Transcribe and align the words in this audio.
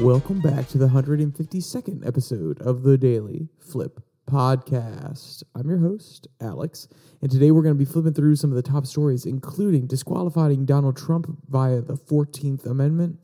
Welcome 0.00 0.40
back 0.40 0.66
to 0.70 0.78
the 0.78 0.88
152nd 0.88 2.04
episode 2.04 2.60
of 2.60 2.82
the 2.82 2.98
Daily 2.98 3.48
Flip 3.60 4.00
Podcast. 4.28 5.44
I'm 5.54 5.68
your 5.68 5.78
host, 5.78 6.26
Alex, 6.40 6.88
and 7.22 7.30
today 7.30 7.52
we're 7.52 7.62
going 7.62 7.76
to 7.76 7.78
be 7.78 7.84
flipping 7.84 8.12
through 8.12 8.34
some 8.34 8.50
of 8.50 8.56
the 8.56 8.62
top 8.62 8.86
stories, 8.86 9.24
including 9.24 9.86
disqualifying 9.86 10.64
Donald 10.64 10.96
Trump 10.96 11.38
via 11.48 11.80
the 11.80 11.94
14th 11.94 12.66
Amendment, 12.66 13.20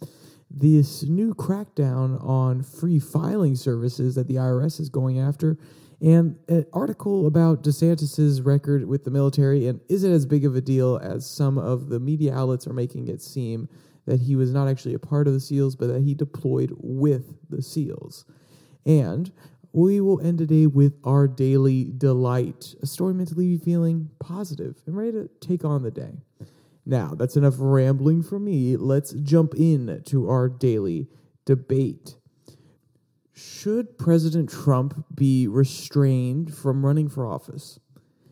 this 0.49 1.03
new 1.03 1.35
crackdown 1.35 2.25
on 2.25 2.63
free 2.63 3.01
filing 3.01 3.57
services 3.57 4.15
that 4.15 4.29
the 4.29 4.37
IRS 4.37 4.79
is 4.79 4.89
going 4.89 5.19
after, 5.19 5.59
and 6.01 6.37
an 6.49 6.67
article 6.73 7.27
about 7.27 7.65
DeSantis's 7.65 8.43
record 8.43 8.87
with 8.87 9.03
the 9.03 9.11
military 9.11 9.67
and 9.67 9.81
is 9.89 10.05
it 10.05 10.13
as 10.13 10.25
big 10.25 10.45
of 10.45 10.55
a 10.55 10.61
deal 10.61 10.99
as 11.03 11.29
some 11.29 11.59
of 11.59 11.89
the 11.89 11.99
media 11.99 12.33
outlets 12.33 12.67
are 12.67 12.73
making 12.73 13.09
it 13.09 13.21
seem 13.21 13.69
that 14.11 14.21
he 14.21 14.35
was 14.35 14.53
not 14.53 14.67
actually 14.69 14.95
a 14.95 14.99
part 14.99 15.29
of 15.29 15.33
the 15.33 15.41
SEALs, 15.41 15.77
but 15.77 15.87
that 15.87 16.03
he 16.03 16.15
deployed 16.15 16.73
with 16.77 17.37
the 17.49 17.63
SEALs. 17.63 18.25
And 18.85 19.31
we 19.73 20.01
will 20.01 20.21
end 20.21 20.39
today 20.39 20.67
with 20.67 20.95
our 21.05 21.29
daily 21.29 21.93
delight, 21.97 22.75
a 22.83 22.87
story 22.87 23.15
meant 23.15 23.29
to 23.29 23.37
leave 23.37 23.51
you 23.51 23.59
feeling 23.59 24.11
positive 24.19 24.83
and 24.85 24.97
ready 24.97 25.13
to 25.13 25.31
take 25.41 25.65
on 25.65 25.85
the 25.85 25.93
day. 25.93 26.23
Now, 26.85 27.15
that's 27.15 27.37
enough 27.37 27.55
rambling 27.59 28.25
for 28.25 28.41
me. 28.41 28.77
Let's 28.77 29.13
jump 29.13 29.55
in 29.55 30.03
to 30.07 30.29
our 30.29 30.49
daily 30.49 31.07
debate. 31.45 32.17
Should 33.33 33.97
President 33.97 34.51
Trump 34.51 35.05
be 35.15 35.47
restrained 35.47 36.53
from 36.53 36.85
running 36.85 37.09
for 37.09 37.25
office? 37.25 37.79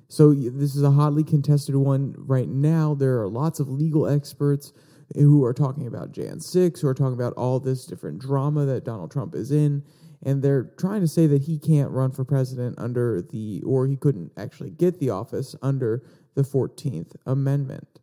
So, 0.09 0.35
this 0.35 0.75
is 0.75 0.83
a 0.83 0.91
hotly 0.91 1.23
contested 1.23 1.77
one 1.77 2.15
right 2.17 2.49
now. 2.49 2.95
There 2.95 3.21
are 3.21 3.29
lots 3.29 3.61
of 3.61 3.69
legal 3.69 4.09
experts 4.09 4.73
who 5.15 5.45
are 5.45 5.55
talking 5.55 5.87
about 5.87 6.13
Jan 6.13 6.41
6, 6.41 6.81
who 6.81 6.89
are 6.89 6.95
talking 6.95 7.15
about 7.15 7.33
all 7.35 7.61
this 7.61 7.87
different 7.87 8.21
drama 8.21 8.65
that 8.67 8.85
Donald 8.85 9.11
Trump 9.11 9.35
is 9.35 9.51
in. 9.51 9.83
And 10.23 10.43
they're 10.43 10.65
trying 10.79 11.01
to 11.01 11.09
say 11.09 11.27
that 11.29 11.43
he 11.43 11.59
can't 11.59 11.91
run 11.91 12.11
for 12.11 12.25
president 12.25 12.79
under 12.79 13.23
the, 13.23 13.63
or 13.65 13.87
he 13.87 13.97
couldn't 13.97 14.33
actually 14.37 14.71
get 14.71 14.99
the 14.99 15.11
office 15.11 15.55
under 15.63 16.03
the 16.35 16.43
14th 16.43 17.15
Amendment. 17.27 18.01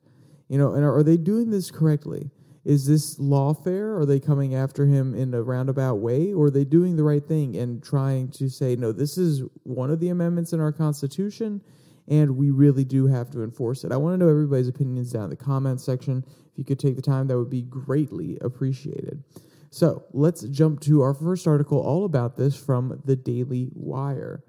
You 0.48 0.58
know, 0.58 0.74
and 0.74 0.84
are, 0.84 0.96
are 0.96 1.04
they 1.04 1.18
doing 1.18 1.52
this 1.52 1.72
correctly? 1.72 2.32
Is 2.64 2.88
this 2.88 3.20
lawfare? 3.20 4.00
Are 4.00 4.06
they 4.06 4.20
coming 4.20 4.56
after 4.56 4.86
him 4.86 5.14
in 5.14 5.34
a 5.34 5.44
roundabout 5.44 5.96
way? 5.96 6.34
Or 6.34 6.46
are 6.46 6.52
they 6.52 6.66
doing 6.66 6.96
the 6.96 7.04
right 7.04 7.24
thing 7.24 7.56
and 7.56 7.84
trying 7.84 8.30
to 8.32 8.50
say, 8.50 8.76
no, 8.76 8.92
this 8.92 9.18
is 9.18 9.44
one 9.64 9.92
of 9.92 10.00
the 10.00 10.10
amendments 10.10 10.54
in 10.54 10.60
our 10.60 10.72
Constitution 10.72 11.62
and 12.08 12.38
we 12.38 12.52
really 12.52 12.84
do 12.84 13.08
have 13.08 13.30
to 13.32 13.44
enforce 13.44 13.84
it. 13.84 13.92
I 13.92 13.98
want 13.98 14.14
to 14.14 14.18
know 14.18 14.30
everybody's 14.30 14.68
opinions 14.68 15.12
down 15.12 15.26
in 15.26 15.30
the 15.30 15.36
comments 15.36 15.84
section. 15.84 16.24
If 16.52 16.58
you 16.58 16.64
could 16.64 16.80
take 16.80 16.96
the 16.96 17.02
time, 17.02 17.28
that 17.28 17.38
would 17.38 17.50
be 17.50 17.64
greatly 17.64 18.38
appreciated. 18.42 19.24
So 19.70 20.06
let's 20.14 20.44
jump 20.44 20.80
to 20.82 21.02
our 21.02 21.14
first 21.14 21.48
article 21.48 21.80
all 21.80 22.06
about 22.06 22.38
this 22.38 22.56
from 22.56 23.02
the 23.04 23.16
Daily 23.16 23.70
Wire. 23.74 24.44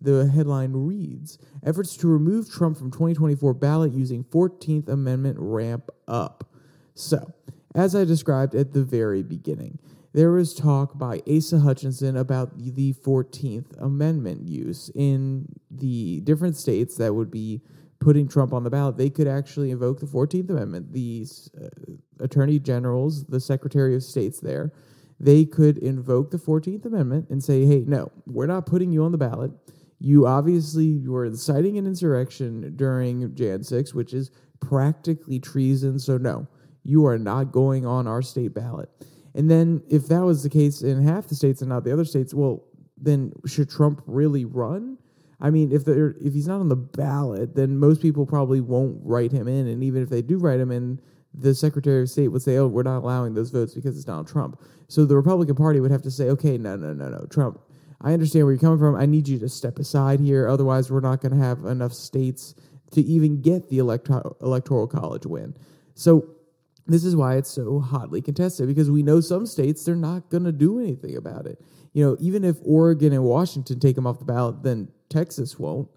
The 0.00 0.28
headline 0.28 0.72
reads 0.72 1.38
Efforts 1.64 1.96
to 1.98 2.08
remove 2.08 2.50
Trump 2.50 2.76
from 2.78 2.90
2024 2.90 3.54
ballot 3.54 3.92
using 3.92 4.24
14th 4.24 4.88
Amendment 4.88 5.36
ramp 5.38 5.90
up. 6.08 6.48
So, 6.94 7.32
as 7.74 7.94
I 7.94 8.04
described 8.04 8.54
at 8.54 8.72
the 8.72 8.82
very 8.82 9.22
beginning, 9.22 9.78
there 10.12 10.32
was 10.32 10.54
talk 10.54 10.98
by 10.98 11.22
Asa 11.26 11.60
Hutchinson 11.60 12.16
about 12.16 12.58
the 12.58 12.92
14th 12.92 13.80
Amendment 13.80 14.46
use 14.46 14.90
in 14.94 15.46
the 15.70 16.20
different 16.20 16.56
states 16.56 16.96
that 16.96 17.14
would 17.14 17.30
be 17.30 17.62
putting 17.98 18.28
Trump 18.28 18.52
on 18.52 18.62
the 18.64 18.70
ballot. 18.70 18.98
They 18.98 19.08
could 19.08 19.28
actually 19.28 19.70
invoke 19.70 20.00
the 20.00 20.06
14th 20.06 20.50
Amendment. 20.50 20.92
These 20.92 21.50
uh, 21.60 21.68
attorney 22.20 22.58
generals, 22.58 23.24
the 23.26 23.40
secretary 23.40 23.94
of 23.94 24.02
states 24.02 24.40
there, 24.40 24.72
they 25.18 25.44
could 25.44 25.78
invoke 25.78 26.30
the 26.30 26.36
14th 26.36 26.84
Amendment 26.84 27.28
and 27.30 27.42
say, 27.42 27.64
hey, 27.64 27.84
no, 27.86 28.10
we're 28.26 28.46
not 28.46 28.66
putting 28.66 28.92
you 28.92 29.04
on 29.04 29.12
the 29.12 29.18
ballot. 29.18 29.52
You 29.98 30.26
obviously 30.26 30.98
were 31.06 31.24
inciting 31.24 31.78
an 31.78 31.86
insurrection 31.86 32.74
during 32.76 33.34
Jan 33.34 33.62
6, 33.62 33.94
which 33.94 34.12
is 34.12 34.30
practically 34.60 35.38
treason. 35.38 35.98
So, 35.98 36.18
no, 36.18 36.48
you 36.82 37.06
are 37.06 37.18
not 37.18 37.52
going 37.52 37.86
on 37.86 38.08
our 38.08 38.20
state 38.20 38.52
ballot. 38.52 38.90
And 39.34 39.50
then 39.50 39.82
if 39.88 40.08
that 40.08 40.24
was 40.24 40.42
the 40.42 40.50
case 40.50 40.82
in 40.82 41.02
half 41.02 41.28
the 41.28 41.34
states 41.34 41.62
and 41.62 41.68
not 41.68 41.84
the 41.84 41.92
other 41.92 42.04
states, 42.04 42.34
well, 42.34 42.64
then 42.96 43.32
should 43.46 43.70
Trump 43.70 44.02
really 44.06 44.44
run? 44.44 44.98
I 45.40 45.50
mean, 45.50 45.72
if 45.72 45.84
they're 45.84 46.14
if 46.20 46.34
he's 46.34 46.46
not 46.46 46.60
on 46.60 46.68
the 46.68 46.76
ballot, 46.76 47.56
then 47.56 47.76
most 47.76 48.00
people 48.00 48.24
probably 48.24 48.60
won't 48.60 49.00
write 49.02 49.32
him 49.32 49.48
in, 49.48 49.66
and 49.66 49.82
even 49.82 50.02
if 50.02 50.08
they 50.08 50.22
do 50.22 50.38
write 50.38 50.60
him 50.60 50.70
in, 50.70 51.00
the 51.34 51.52
Secretary 51.52 52.02
of 52.02 52.10
State 52.10 52.28
would 52.28 52.42
say, 52.42 52.58
"Oh, 52.58 52.68
we're 52.68 52.84
not 52.84 52.98
allowing 52.98 53.34
those 53.34 53.50
votes 53.50 53.74
because 53.74 53.96
it's 53.96 54.04
Donald 54.04 54.28
Trump." 54.28 54.60
So 54.86 55.04
the 55.04 55.16
Republican 55.16 55.56
Party 55.56 55.80
would 55.80 55.90
have 55.90 56.02
to 56.02 56.12
say, 56.12 56.28
"Okay, 56.30 56.58
no, 56.58 56.76
no, 56.76 56.92
no, 56.92 57.08
no, 57.08 57.26
Trump. 57.28 57.58
I 58.00 58.12
understand 58.12 58.44
where 58.44 58.52
you're 58.52 58.60
coming 58.60 58.78
from. 58.78 58.94
I 58.94 59.06
need 59.06 59.26
you 59.26 59.38
to 59.40 59.48
step 59.48 59.80
aside 59.80 60.20
here. 60.20 60.46
Otherwise, 60.46 60.92
we're 60.92 61.00
not 61.00 61.20
going 61.20 61.32
to 61.32 61.44
have 61.44 61.64
enough 61.64 61.92
states 61.92 62.54
to 62.92 63.00
even 63.00 63.40
get 63.40 63.68
the 63.68 63.78
electro- 63.78 64.36
electoral 64.40 64.86
college 64.86 65.26
win." 65.26 65.56
So 65.94 66.24
this 66.86 67.04
is 67.04 67.14
why 67.14 67.36
it's 67.36 67.50
so 67.50 67.80
hotly 67.80 68.20
contested 68.20 68.66
because 68.66 68.90
we 68.90 69.02
know 69.02 69.20
some 69.20 69.46
states 69.46 69.84
they're 69.84 69.94
not 69.94 70.30
going 70.30 70.44
to 70.44 70.52
do 70.52 70.80
anything 70.80 71.16
about 71.16 71.46
it. 71.46 71.60
You 71.92 72.04
know, 72.04 72.16
even 72.20 72.44
if 72.44 72.56
Oregon 72.64 73.12
and 73.12 73.24
Washington 73.24 73.78
take 73.78 73.96
him 73.96 74.06
off 74.06 74.18
the 74.18 74.24
ballot, 74.24 74.62
then 74.62 74.88
Texas 75.08 75.58
won't. 75.58 75.88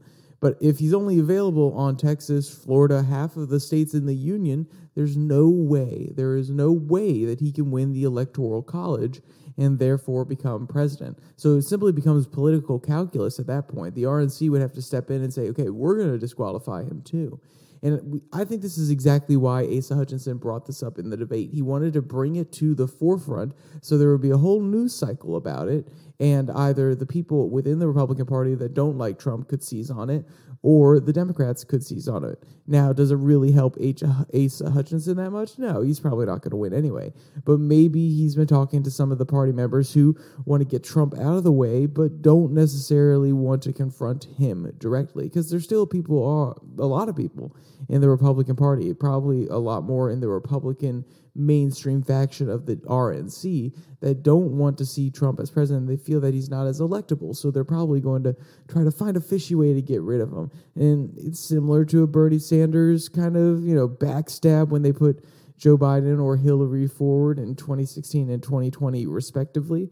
But 0.41 0.57
if 0.61 0.77
he's 0.79 0.93
only 0.93 1.17
available 1.17 1.73
on 1.73 1.97
Texas, 1.97 2.53
Florida, 2.53 3.01
half 3.01 3.35
of 3.37 3.49
the 3.49 3.59
states 3.59 3.93
in 3.93 4.05
the 4.05 4.15
union, 4.15 4.67
there's 4.93 5.17
no 5.17 5.49
way, 5.49 6.11
there 6.15 6.35
is 6.35 6.49
no 6.49 6.71
way 6.71 7.25
that 7.25 7.39
he 7.39 7.51
can 7.51 7.71
win 7.71 7.93
the 7.93 8.03
electoral 8.03 8.61
college 8.61 9.21
and 9.57 9.79
therefore 9.79 10.25
become 10.25 10.67
president. 10.67 11.17
So 11.37 11.55
it 11.55 11.63
simply 11.63 11.93
becomes 11.93 12.27
political 12.27 12.79
calculus 12.79 13.39
at 13.39 13.47
that 13.47 13.67
point. 13.67 13.95
The 13.95 14.03
RNC 14.03 14.49
would 14.51 14.61
have 14.61 14.73
to 14.73 14.81
step 14.81 15.09
in 15.09 15.23
and 15.23 15.33
say, 15.33 15.49
okay, 15.49 15.69
we're 15.69 15.97
going 15.97 16.11
to 16.11 16.19
disqualify 16.19 16.83
him 16.83 17.01
too. 17.03 17.39
And 17.85 18.19
I 18.33 18.45
think 18.45 18.63
this 18.63 18.79
is 18.79 18.89
exactly 18.89 19.37
why 19.37 19.63
Asa 19.63 19.95
Hutchinson 19.95 20.37
brought 20.37 20.65
this 20.65 20.81
up 20.81 20.97
in 20.97 21.11
the 21.11 21.17
debate. 21.17 21.51
He 21.51 21.61
wanted 21.61 21.93
to 21.93 22.01
bring 22.01 22.35
it 22.35 22.51
to 22.53 22.73
the 22.73 22.87
forefront 22.87 23.53
so 23.81 23.95
there 23.95 24.09
would 24.09 24.23
be 24.23 24.31
a 24.31 24.37
whole 24.37 24.59
news 24.59 24.95
cycle 24.95 25.35
about 25.35 25.67
it, 25.67 25.87
and 26.19 26.49
either 26.49 26.95
the 26.95 27.05
people 27.05 27.47
within 27.47 27.77
the 27.77 27.87
Republican 27.87 28.25
Party 28.25 28.55
that 28.55 28.73
don't 28.73 28.97
like 28.97 29.19
Trump 29.19 29.47
could 29.49 29.63
seize 29.63 29.91
on 29.91 30.09
it, 30.09 30.25
or 30.65 30.99
the 30.99 31.13
Democrats 31.13 31.63
could 31.63 31.83
seize 31.83 32.07
on 32.07 32.23
it. 32.23 32.41
Now, 32.65 32.91
does 32.91 33.11
it 33.11 33.17
really 33.17 33.51
help 33.51 33.77
H- 33.79 34.01
Asa 34.01 34.71
Hutchinson 34.71 35.17
that 35.17 35.29
much? 35.29 35.59
No, 35.59 35.83
he's 35.83 35.99
probably 35.99 36.25
not 36.25 36.41
going 36.41 36.49
to 36.49 36.57
win 36.57 36.73
anyway. 36.73 37.13
But 37.45 37.59
maybe 37.59 38.09
he's 38.09 38.35
been 38.35 38.47
talking 38.47 38.81
to 38.81 38.89
some 38.89 39.11
of 39.11 39.19
the 39.19 39.27
party 39.27 39.51
members 39.51 39.93
who 39.93 40.17
want 40.45 40.61
to 40.61 40.67
get 40.67 40.83
Trump 40.83 41.13
out 41.19 41.37
of 41.37 41.43
the 41.43 41.51
way, 41.51 41.85
but 41.85 42.23
don't 42.23 42.51
necessarily 42.51 43.31
want 43.31 43.61
to 43.61 43.73
confront 43.73 44.23
him 44.39 44.73
directly, 44.79 45.25
because 45.25 45.51
there's 45.51 45.65
still 45.65 45.85
people, 45.85 46.25
are 46.25 46.55
a 46.81 46.87
lot 46.87 47.09
of 47.09 47.15
people 47.15 47.55
in 47.87 48.01
the 48.01 48.09
Republican 48.09 48.55
Party, 48.55 48.91
probably 48.95 49.45
a 49.49 49.57
lot 49.57 49.83
more 49.83 50.09
in 50.09 50.19
the 50.19 50.27
Republican 50.27 51.05
mainstream 51.35 52.01
faction 52.01 52.49
of 52.49 52.65
the 52.65 52.77
RNC 52.77 53.75
that 53.99 54.23
don't 54.23 54.57
want 54.57 54.77
to 54.77 54.85
see 54.85 55.11
Trump 55.11 55.39
as 55.39 55.51
president. 55.51 55.87
They 55.87 55.97
feel 55.97 56.21
that 56.21 56.33
he's 56.33 56.49
not 56.49 56.65
as 56.65 56.79
electable, 56.79 57.35
so 57.35 57.51
they're 57.51 57.65
probably 57.65 57.99
going 57.99 58.23
to 58.23 58.35
try 58.69 58.83
to 58.83 58.91
find 58.91 59.17
a 59.17 59.21
fishy 59.21 59.53
way 59.53 59.73
to 59.73 59.81
get 59.81 60.01
rid 60.01 60.21
of 60.21 60.31
him. 60.31 60.49
And 60.75 61.13
it's 61.17 61.39
similar 61.39 61.83
to 61.85 62.03
a 62.03 62.07
Bernie 62.07 62.39
Sanders 62.39 63.09
kind 63.09 63.35
of, 63.35 63.63
you 63.63 63.75
know, 63.75 63.87
backstab 63.87 64.69
when 64.69 64.81
they 64.81 64.93
put 64.93 65.25
Joe 65.57 65.77
Biden 65.77 66.21
or 66.21 66.37
Hillary 66.37 66.87
forward 66.87 67.37
in 67.37 67.55
2016 67.55 68.29
and 68.29 68.41
2020 68.41 69.05
respectively. 69.05 69.89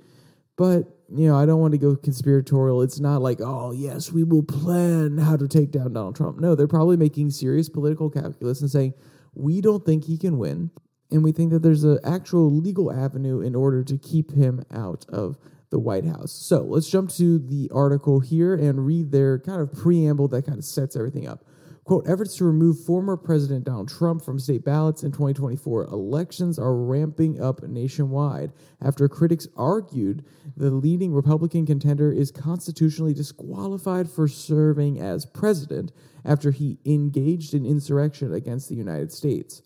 But, 0.56 0.84
you 1.09 1.28
know, 1.28 1.36
I 1.36 1.46
don't 1.46 1.59
want 1.59 1.72
to 1.72 1.80
go 1.80 1.96
conspiratorial. 1.96 2.84
It's 2.84 3.00
not 3.00 3.22
like, 3.22 3.40
oh, 3.42 3.72
yes, 3.72 4.12
we 4.12 4.24
will 4.24 4.44
plan 4.44 5.18
how 5.18 5.36
to 5.36 5.48
take 5.48 5.72
down 5.72 5.94
Donald 5.94 6.16
Trump. 6.16 6.40
No, 6.40 6.53
they're 6.53 6.67
probably 6.67 6.96
making 6.96 7.32
serious 7.32 7.70
political 7.70 8.09
calculus 8.09 8.62
and 8.62 8.70
saying, 8.70 8.94
we 9.34 9.62
don't 9.62 9.84
think 9.84 10.06
he 10.06 10.17
can 10.17 10.38
win 10.38 10.70
and 11.14 11.24
we 11.24 11.32
think 11.32 11.52
that 11.52 11.62
there's 11.62 11.84
an 11.84 12.00
actual 12.04 12.52
legal 12.52 12.92
avenue 12.92 13.40
in 13.40 13.56
order 13.56 13.84
to 13.84 13.98
keep 13.98 14.32
him 14.32 14.66
out 14.72 15.06
of 15.10 15.38
the 15.70 15.80
White 15.80 16.06
House. 16.06 16.32
So 16.32 16.62
let's 16.62 16.90
jump 16.90 17.12
to 17.12 17.40
the 17.40 17.70
article 17.74 18.20
here 18.20 18.56
and 18.56 18.86
read 18.86 19.12
their 19.12 19.40
kind 19.40 19.62
of 19.62 19.72
preamble 19.72 20.28
that 20.30 20.46
kind 20.46 20.58
of 20.58 20.66
sets 20.66 20.96
everything 20.96 21.28
up. 21.28 21.46
Quote, 21.84 22.08
efforts 22.08 22.38
to 22.38 22.46
remove 22.46 22.80
former 22.80 23.18
President 23.18 23.66
Donald 23.66 23.90
Trump 23.90 24.24
from 24.24 24.40
state 24.40 24.64
ballots 24.64 25.04
in 25.04 25.12
2024 25.12 25.86
elections 25.86 26.58
are 26.58 26.76
ramping 26.76 27.42
up 27.42 27.62
nationwide 27.64 28.54
after 28.82 29.10
critics 29.10 29.48
argued 29.58 30.24
the 30.56 30.72
leading 30.72 31.12
Republican 31.14 31.66
contender 31.66 32.12
is 32.12 32.32
constitutionally 32.32 33.14
disqualified 33.14 34.10
for 34.10 34.30
serving 34.30 35.00
as 35.02 35.26
president 35.26 35.92
after 36.24 36.52
he 36.52 36.78
engaged 36.86 37.54
in 37.54 37.66
insurrection 37.66 38.34
against 38.34 38.70
the 38.70 38.76
United 38.76 39.12
States. 39.12 39.62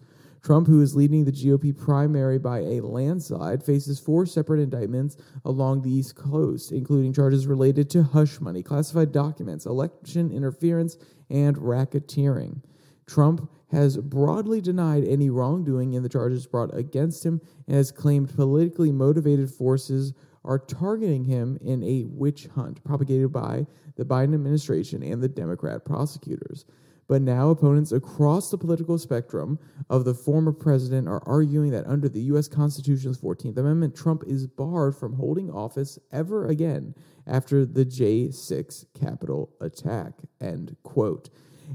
Trump, 0.48 0.66
who 0.66 0.82
is 0.82 0.96
leading 0.96 1.26
the 1.26 1.32
GOP 1.34 1.78
primary 1.78 2.40
by 2.40 2.60
a 2.60 2.80
landslide, 2.80 3.62
faces 3.62 4.00
four 4.00 4.26
separate 4.26 4.62
indictments 4.62 5.18
along 5.44 5.82
the 5.82 5.92
East 5.92 6.16
Coast, 6.16 6.72
including 6.72 7.12
charges 7.12 7.46
related 7.46 7.90
to 7.90 8.02
hush 8.02 8.40
money, 8.40 8.64
classified 8.64 9.12
documents, 9.12 9.66
election 9.66 10.32
interference, 10.32 10.96
and 11.30 11.58
racketeering. 11.58 12.62
Trump 13.06 13.52
has 13.72 13.98
broadly 13.98 14.62
denied 14.62 15.04
any 15.04 15.30
wrongdoing 15.30 15.92
in 15.92 16.02
the 16.02 16.08
charges 16.08 16.48
brought 16.48 16.74
against 16.74 17.26
him 17.26 17.42
and 17.68 17.76
has 17.76 17.92
claimed 17.92 18.34
politically 18.34 18.94
motivated 18.94 19.52
forces 19.52 20.14
are 20.46 20.60
targeting 20.60 21.26
him 21.26 21.58
in 21.60 21.84
a 21.84 22.06
witch 22.06 22.48
hunt 22.56 22.82
propagated 22.86 23.34
by 23.34 23.68
the 23.98 24.06
Biden 24.06 24.34
administration 24.34 25.04
and 25.04 25.22
the 25.22 25.28
Democrat 25.28 25.84
prosecutors. 25.84 26.64
But 27.08 27.22
now 27.22 27.50
opponents 27.50 27.94
across 27.94 28.52
the 28.52 28.58
political 28.58 28.98
spectrum 28.98 29.60
of 29.90 30.04
the 30.04 30.14
former 30.14 30.52
president 30.52 31.08
are 31.08 31.24
arguing 31.26 31.72
that 31.72 31.88
under 31.88 32.10
the 32.10 32.22
U.S. 32.22 32.50
Constitution's 32.50 33.20
14th 33.20 33.58
Amendment, 33.58 33.96
Trump 33.96 34.24
is 34.28 34.46
barred 34.46 34.96
from 34.96 35.14
holding 35.14 35.50
office 35.50 35.98
ever 36.12 36.48
again 36.48 36.94
after 37.26 37.66
the 37.66 37.86
J6 37.86 38.86
Capitol 39.00 39.50
attack. 39.62 40.14
End 40.42 40.76
quote. 40.84 41.30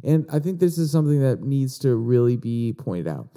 And 0.04 0.26
I 0.30 0.38
think 0.38 0.60
this 0.60 0.78
is 0.78 0.90
something 0.90 1.20
that 1.20 1.42
needs 1.42 1.78
to 1.80 1.96
really 1.96 2.36
be 2.36 2.74
pointed 2.74 3.08
out. 3.08 3.28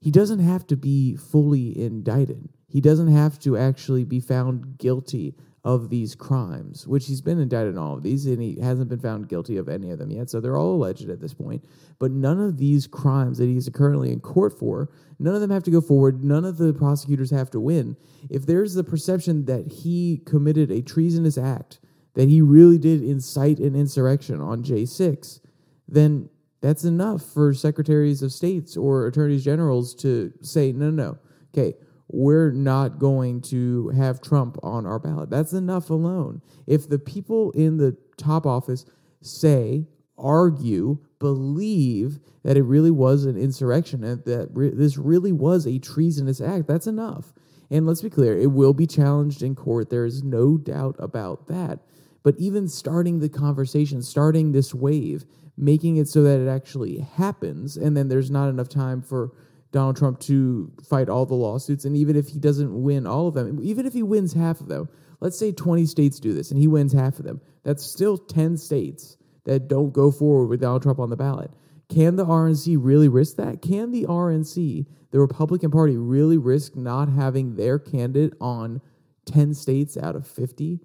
He 0.00 0.10
doesn't 0.10 0.40
have 0.40 0.66
to 0.68 0.76
be 0.76 1.16
fully 1.16 1.78
indicted. 1.78 2.48
He 2.68 2.80
doesn't 2.80 3.08
have 3.08 3.38
to 3.40 3.56
actually 3.56 4.04
be 4.04 4.20
found 4.20 4.78
guilty 4.78 5.34
of 5.66 5.90
these 5.90 6.14
crimes, 6.14 6.86
which 6.86 7.08
he's 7.08 7.20
been 7.20 7.40
indicted 7.40 7.76
on 7.76 7.82
all 7.82 7.96
of 7.96 8.04
these, 8.04 8.24
and 8.24 8.40
he 8.40 8.60
hasn't 8.60 8.88
been 8.88 9.00
found 9.00 9.28
guilty 9.28 9.56
of 9.56 9.68
any 9.68 9.90
of 9.90 9.98
them 9.98 10.12
yet. 10.12 10.30
So 10.30 10.40
they're 10.40 10.56
all 10.56 10.76
alleged 10.76 11.10
at 11.10 11.20
this 11.20 11.34
point. 11.34 11.64
But 11.98 12.12
none 12.12 12.38
of 12.40 12.56
these 12.56 12.86
crimes 12.86 13.38
that 13.38 13.46
he's 13.46 13.68
currently 13.70 14.12
in 14.12 14.20
court 14.20 14.56
for, 14.56 14.92
none 15.18 15.34
of 15.34 15.40
them 15.40 15.50
have 15.50 15.64
to 15.64 15.72
go 15.72 15.80
forward. 15.80 16.22
None 16.22 16.44
of 16.44 16.56
the 16.56 16.72
prosecutors 16.72 17.32
have 17.32 17.50
to 17.50 17.58
win. 17.58 17.96
If 18.30 18.46
there's 18.46 18.74
the 18.74 18.84
perception 18.84 19.46
that 19.46 19.66
he 19.66 20.22
committed 20.24 20.70
a 20.70 20.82
treasonous 20.82 21.36
act, 21.36 21.80
that 22.14 22.28
he 22.28 22.40
really 22.40 22.78
did 22.78 23.02
incite 23.02 23.58
an 23.58 23.74
insurrection 23.74 24.40
on 24.40 24.62
J6, 24.62 25.40
then 25.88 26.28
that's 26.60 26.84
enough 26.84 27.22
for 27.22 27.52
secretaries 27.52 28.22
of 28.22 28.32
states 28.32 28.76
or 28.76 29.08
attorneys 29.08 29.44
generals 29.44 29.96
to 29.96 30.32
say, 30.42 30.70
no, 30.70 30.90
no, 30.90 31.02
no. 31.02 31.18
Okay, 31.52 31.76
we're 32.08 32.52
not 32.52 32.98
going 32.98 33.40
to 33.40 33.88
have 33.90 34.20
Trump 34.20 34.58
on 34.62 34.86
our 34.86 34.98
ballot. 34.98 35.30
That's 35.30 35.52
enough 35.52 35.90
alone. 35.90 36.40
If 36.66 36.88
the 36.88 36.98
people 36.98 37.50
in 37.52 37.78
the 37.78 37.96
top 38.16 38.46
office 38.46 38.84
say, 39.22 39.86
argue, 40.16 40.98
believe 41.18 42.20
that 42.44 42.56
it 42.56 42.62
really 42.62 42.90
was 42.90 43.24
an 43.24 43.36
insurrection 43.36 44.04
and 44.04 44.24
that 44.24 44.48
re- 44.52 44.70
this 44.70 44.96
really 44.96 45.32
was 45.32 45.66
a 45.66 45.78
treasonous 45.78 46.40
act, 46.40 46.68
that's 46.68 46.86
enough. 46.86 47.32
And 47.70 47.86
let's 47.86 48.02
be 48.02 48.10
clear, 48.10 48.38
it 48.38 48.52
will 48.52 48.72
be 48.72 48.86
challenged 48.86 49.42
in 49.42 49.56
court. 49.56 49.90
There 49.90 50.04
is 50.04 50.22
no 50.22 50.56
doubt 50.56 50.96
about 50.98 51.48
that. 51.48 51.80
But 52.22 52.36
even 52.38 52.68
starting 52.68 53.18
the 53.18 53.28
conversation, 53.28 54.02
starting 54.02 54.52
this 54.52 54.72
wave, 54.72 55.24
making 55.56 55.96
it 55.96 56.08
so 56.08 56.22
that 56.22 56.40
it 56.40 56.48
actually 56.48 56.98
happens, 56.98 57.76
and 57.76 57.96
then 57.96 58.08
there's 58.08 58.30
not 58.30 58.48
enough 58.48 58.68
time 58.68 59.02
for 59.02 59.32
Donald 59.72 59.96
Trump 59.96 60.20
to 60.20 60.72
fight 60.88 61.08
all 61.08 61.26
the 61.26 61.34
lawsuits. 61.34 61.84
And 61.84 61.96
even 61.96 62.16
if 62.16 62.28
he 62.28 62.38
doesn't 62.38 62.82
win 62.82 63.06
all 63.06 63.28
of 63.28 63.34
them, 63.34 63.58
even 63.62 63.86
if 63.86 63.92
he 63.92 64.02
wins 64.02 64.32
half 64.32 64.60
of 64.60 64.68
them, 64.68 64.88
let's 65.20 65.38
say 65.38 65.52
20 65.52 65.86
states 65.86 66.20
do 66.20 66.32
this 66.32 66.50
and 66.50 66.60
he 66.60 66.68
wins 66.68 66.92
half 66.92 67.18
of 67.18 67.24
them, 67.24 67.40
that's 67.62 67.82
still 67.82 68.16
10 68.16 68.56
states 68.56 69.16
that 69.44 69.68
don't 69.68 69.92
go 69.92 70.10
forward 70.10 70.46
with 70.46 70.60
Donald 70.60 70.82
Trump 70.82 70.98
on 70.98 71.10
the 71.10 71.16
ballot. 71.16 71.50
Can 71.88 72.16
the 72.16 72.26
RNC 72.26 72.76
really 72.80 73.08
risk 73.08 73.36
that? 73.36 73.62
Can 73.62 73.92
the 73.92 74.04
RNC, 74.04 74.86
the 75.12 75.20
Republican 75.20 75.70
Party, 75.70 75.96
really 75.96 76.36
risk 76.36 76.74
not 76.74 77.08
having 77.08 77.54
their 77.54 77.78
candidate 77.78 78.34
on 78.40 78.80
10 79.26 79.54
states 79.54 79.96
out 79.96 80.16
of 80.16 80.26
50 80.26 80.80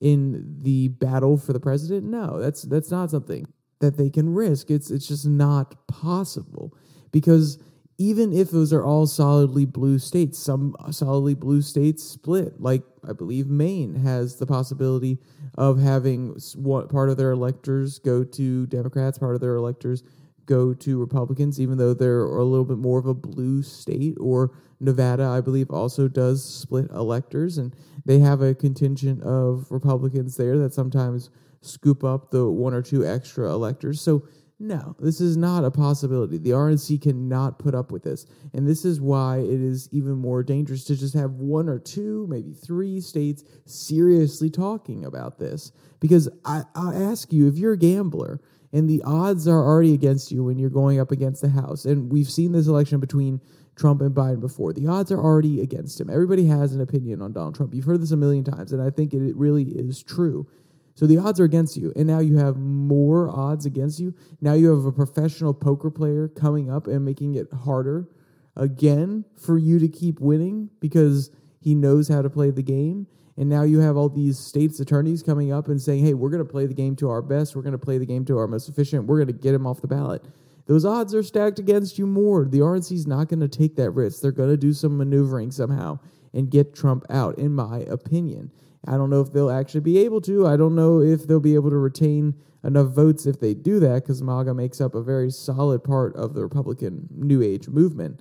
in 0.00 0.58
the 0.58 0.88
battle 0.88 1.38
for 1.38 1.52
the 1.52 1.60
president? 1.60 2.04
No, 2.04 2.38
that's 2.38 2.62
that's 2.62 2.90
not 2.90 3.10
something 3.10 3.46
that 3.80 3.96
they 3.96 4.10
can 4.10 4.34
risk. 4.34 4.70
It's 4.70 4.90
it's 4.90 5.08
just 5.08 5.26
not 5.26 5.86
possible 5.88 6.76
because 7.12 7.58
even 7.98 8.32
if 8.32 8.50
those 8.50 8.72
are 8.72 8.84
all 8.84 9.06
solidly 9.06 9.64
blue 9.64 9.98
states, 9.98 10.38
some 10.38 10.74
solidly 10.90 11.34
blue 11.34 11.62
states 11.62 12.02
split. 12.02 12.60
Like 12.60 12.82
I 13.08 13.12
believe 13.12 13.46
Maine 13.46 13.96
has 13.96 14.36
the 14.36 14.46
possibility 14.46 15.18
of 15.56 15.80
having 15.80 16.36
what 16.56 16.88
part 16.88 17.10
of 17.10 17.16
their 17.16 17.30
electors 17.30 17.98
go 17.98 18.24
to 18.24 18.66
Democrats, 18.66 19.18
part 19.18 19.34
of 19.34 19.40
their 19.40 19.56
electors 19.56 20.02
go 20.46 20.74
to 20.74 20.98
Republicans, 20.98 21.60
even 21.60 21.78
though 21.78 21.94
they're 21.94 22.24
a 22.24 22.44
little 22.44 22.64
bit 22.64 22.78
more 22.78 22.98
of 22.98 23.06
a 23.06 23.14
blue 23.14 23.62
state. 23.62 24.16
Or 24.20 24.52
Nevada, 24.80 25.24
I 25.24 25.40
believe, 25.40 25.70
also 25.70 26.08
does 26.08 26.44
split 26.44 26.90
electors, 26.90 27.58
and 27.58 27.74
they 28.04 28.18
have 28.18 28.40
a 28.40 28.54
contingent 28.54 29.22
of 29.22 29.70
Republicans 29.70 30.36
there 30.36 30.58
that 30.58 30.74
sometimes 30.74 31.30
scoop 31.60 32.02
up 32.02 32.30
the 32.30 32.48
one 32.48 32.74
or 32.74 32.82
two 32.82 33.06
extra 33.06 33.48
electors. 33.50 34.00
So 34.00 34.26
no, 34.62 34.94
this 35.00 35.20
is 35.20 35.36
not 35.36 35.64
a 35.64 35.72
possibility. 35.72 36.38
The 36.38 36.50
RNC 36.50 37.02
cannot 37.02 37.58
put 37.58 37.74
up 37.74 37.90
with 37.90 38.04
this. 38.04 38.26
And 38.54 38.66
this 38.66 38.84
is 38.84 39.00
why 39.00 39.38
it 39.38 39.60
is 39.60 39.88
even 39.90 40.12
more 40.12 40.44
dangerous 40.44 40.84
to 40.84 40.96
just 40.96 41.14
have 41.14 41.32
one 41.32 41.68
or 41.68 41.80
two, 41.80 42.28
maybe 42.28 42.52
three 42.52 43.00
states 43.00 43.42
seriously 43.66 44.50
talking 44.50 45.04
about 45.04 45.40
this. 45.40 45.72
Because 45.98 46.28
I, 46.44 46.62
I 46.76 46.94
ask 46.94 47.32
you, 47.32 47.48
if 47.48 47.58
you're 47.58 47.72
a 47.72 47.78
gambler 47.78 48.40
and 48.72 48.88
the 48.88 49.02
odds 49.04 49.48
are 49.48 49.66
already 49.66 49.94
against 49.94 50.30
you 50.30 50.44
when 50.44 50.60
you're 50.60 50.70
going 50.70 51.00
up 51.00 51.10
against 51.10 51.42
the 51.42 51.50
House, 51.50 51.84
and 51.84 52.12
we've 52.12 52.30
seen 52.30 52.52
this 52.52 52.68
election 52.68 53.00
between 53.00 53.40
Trump 53.74 54.00
and 54.00 54.14
Biden 54.14 54.40
before, 54.40 54.72
the 54.72 54.86
odds 54.86 55.10
are 55.10 55.18
already 55.20 55.60
against 55.60 56.00
him. 56.00 56.08
Everybody 56.08 56.46
has 56.46 56.72
an 56.72 56.80
opinion 56.80 57.20
on 57.20 57.32
Donald 57.32 57.56
Trump. 57.56 57.74
You've 57.74 57.84
heard 57.84 58.00
this 58.00 58.12
a 58.12 58.16
million 58.16 58.44
times, 58.44 58.72
and 58.72 58.80
I 58.80 58.90
think 58.90 59.12
it 59.12 59.34
really 59.34 59.64
is 59.64 60.04
true. 60.04 60.46
So 60.94 61.06
the 61.06 61.18
odds 61.18 61.40
are 61.40 61.44
against 61.44 61.76
you. 61.76 61.92
And 61.96 62.06
now 62.06 62.20
you 62.20 62.36
have 62.38 62.56
more 62.56 63.28
odds 63.30 63.66
against 63.66 63.98
you. 63.98 64.14
Now 64.40 64.54
you 64.54 64.68
have 64.74 64.84
a 64.84 64.92
professional 64.92 65.54
poker 65.54 65.90
player 65.90 66.28
coming 66.28 66.70
up 66.70 66.86
and 66.86 67.04
making 67.04 67.34
it 67.34 67.52
harder 67.52 68.08
again 68.56 69.24
for 69.36 69.58
you 69.58 69.78
to 69.78 69.88
keep 69.88 70.20
winning 70.20 70.68
because 70.80 71.30
he 71.60 71.74
knows 71.74 72.08
how 72.08 72.22
to 72.22 72.28
play 72.28 72.50
the 72.50 72.62
game. 72.62 73.06
And 73.36 73.48
now 73.48 73.62
you 73.62 73.78
have 73.78 73.96
all 73.96 74.10
these 74.10 74.38
states' 74.38 74.78
attorneys 74.80 75.22
coming 75.22 75.52
up 75.52 75.68
and 75.68 75.80
saying, 75.80 76.04
hey, 76.04 76.12
we're 76.12 76.28
going 76.28 76.44
to 76.44 76.50
play 76.50 76.66
the 76.66 76.74
game 76.74 76.94
to 76.96 77.08
our 77.08 77.22
best. 77.22 77.56
We're 77.56 77.62
going 77.62 77.72
to 77.72 77.78
play 77.78 77.96
the 77.96 78.06
game 78.06 78.26
to 78.26 78.36
our 78.36 78.46
most 78.46 78.68
efficient. 78.68 79.06
We're 79.06 79.16
going 79.24 79.34
to 79.34 79.42
get 79.42 79.54
him 79.54 79.66
off 79.66 79.80
the 79.80 79.88
ballot. 79.88 80.22
Those 80.66 80.84
odds 80.84 81.14
are 81.14 81.22
stacked 81.22 81.58
against 81.58 81.98
you 81.98 82.06
more. 82.06 82.44
The 82.44 82.60
RNC 82.60 82.92
is 82.92 83.06
not 83.06 83.28
going 83.28 83.40
to 83.40 83.48
take 83.48 83.76
that 83.76 83.90
risk. 83.92 84.20
They're 84.20 84.32
going 84.32 84.50
to 84.50 84.56
do 84.56 84.72
some 84.72 84.96
maneuvering 84.98 85.50
somehow 85.50 85.98
and 86.34 86.50
get 86.50 86.74
Trump 86.74 87.04
out, 87.10 87.38
in 87.38 87.54
my 87.54 87.80
opinion. 87.80 88.50
I 88.86 88.96
don't 88.96 89.10
know 89.10 89.20
if 89.20 89.32
they'll 89.32 89.50
actually 89.50 89.80
be 89.80 89.98
able 89.98 90.20
to. 90.22 90.46
I 90.46 90.56
don't 90.56 90.74
know 90.74 91.00
if 91.00 91.26
they'll 91.26 91.40
be 91.40 91.54
able 91.54 91.70
to 91.70 91.76
retain 91.76 92.34
enough 92.64 92.88
votes 92.88 93.26
if 93.26 93.40
they 93.40 93.54
do 93.54 93.80
that, 93.80 94.02
because 94.02 94.22
MAGA 94.22 94.54
makes 94.54 94.80
up 94.80 94.94
a 94.94 95.02
very 95.02 95.30
solid 95.30 95.84
part 95.84 96.14
of 96.16 96.34
the 96.34 96.42
Republican 96.42 97.08
New 97.10 97.42
Age 97.42 97.68
movement. 97.68 98.20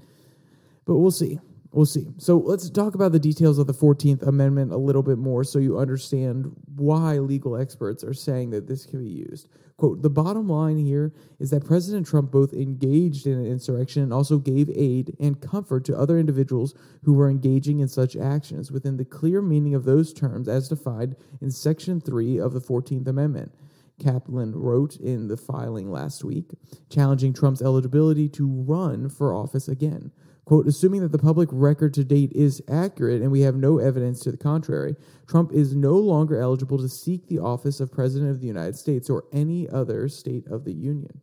But 0.86 0.98
we'll 0.98 1.12
see. 1.12 1.40
We'll 1.72 1.86
see. 1.86 2.08
So 2.18 2.38
let's 2.38 2.70
talk 2.70 2.96
about 2.96 3.14
the 3.14 3.20
details 3.20 3.58
of 3.58 3.66
the 3.66 3.74
14th 3.74 4.28
Amendment 4.28 4.74
a 4.74 4.78
little 4.78 5.04
bit 5.04 5.18
more 5.18 5.46
so 5.46 5.58
you 5.58 5.80
understand 5.80 6.52
why 6.76 7.18
legal 7.20 7.56
experts 7.56 8.04
are 8.04 8.14
saying 8.14 8.50
that 8.50 8.68
this 8.68 8.86
can 8.86 9.00
be 9.00 9.10
used. 9.10 9.48
Quote 9.78 10.02
The 10.02 10.10
bottom 10.10 10.50
line 10.50 10.78
here 10.78 11.14
is 11.40 11.50
that 11.52 11.66
President 11.66 12.06
Trump 12.06 12.30
both 12.30 12.52
engaged 12.52 13.26
in 13.26 13.40
an 13.40 13.46
insurrection 13.46 14.04
and 14.04 14.12
also 14.12 14.38
gave 14.38 14.70
aid 14.76 15.16
and 15.18 15.42
comfort 15.42 15.86
to 15.86 15.98
other 15.98 16.20
individuals 16.20 16.76
who 17.04 17.14
were 17.14 17.30
engaging 17.30 17.80
in 17.80 17.88
such 17.88 18.18
actions 18.18 18.70
within 18.70 18.98
the 18.98 19.06
clear 19.06 19.42
meaning 19.42 19.74
of 19.74 19.86
those 19.86 20.14
terms 20.14 20.50
as 20.50 20.68
defined 20.68 21.16
in 21.40 21.52
Section 21.52 22.02
3 22.02 22.38
of 22.38 22.52
the 22.52 22.60
14th 22.60 23.08
Amendment. 23.08 23.54
Kaplan 23.98 24.56
wrote 24.56 24.98
in 24.98 25.30
the 25.30 25.38
filing 25.38 25.90
last 25.90 26.24
week, 26.24 26.52
challenging 26.90 27.34
Trump's 27.34 27.62
eligibility 27.62 28.28
to 28.30 28.48
run 28.48 29.08
for 29.08 29.34
office 29.34 29.70
again. 29.70 30.12
Quote, 30.46 30.68
assuming 30.68 31.02
that 31.02 31.12
the 31.12 31.20
public 31.20 31.50
record 31.52 31.94
to 31.94 32.04
date 32.04 32.32
is 32.34 32.62
accurate 32.68 33.22
and 33.22 33.32
we 33.32 33.42
have 33.42 33.56
no 33.56 33.78
evidence 33.78 34.20
to 34.22 34.32
the 34.32 34.38
contrary, 34.38 34.96
Trump 35.28 35.52
is 35.54 35.76
no 35.76 35.94
longer 35.94 36.40
eligible 36.40 36.78
to 36.80 36.90
seek 36.90 37.28
the 37.28 37.40
office 37.40 37.80
of 37.80 37.92
President 37.92 38.32
of 38.32 38.42
the 38.42 38.48
United 38.48 38.76
States 38.76 39.10
or 39.10 39.26
any 39.32 39.70
other 39.70 40.10
state 40.10 40.48
of 40.48 40.66
the 40.66 40.74
Union. 40.74 41.22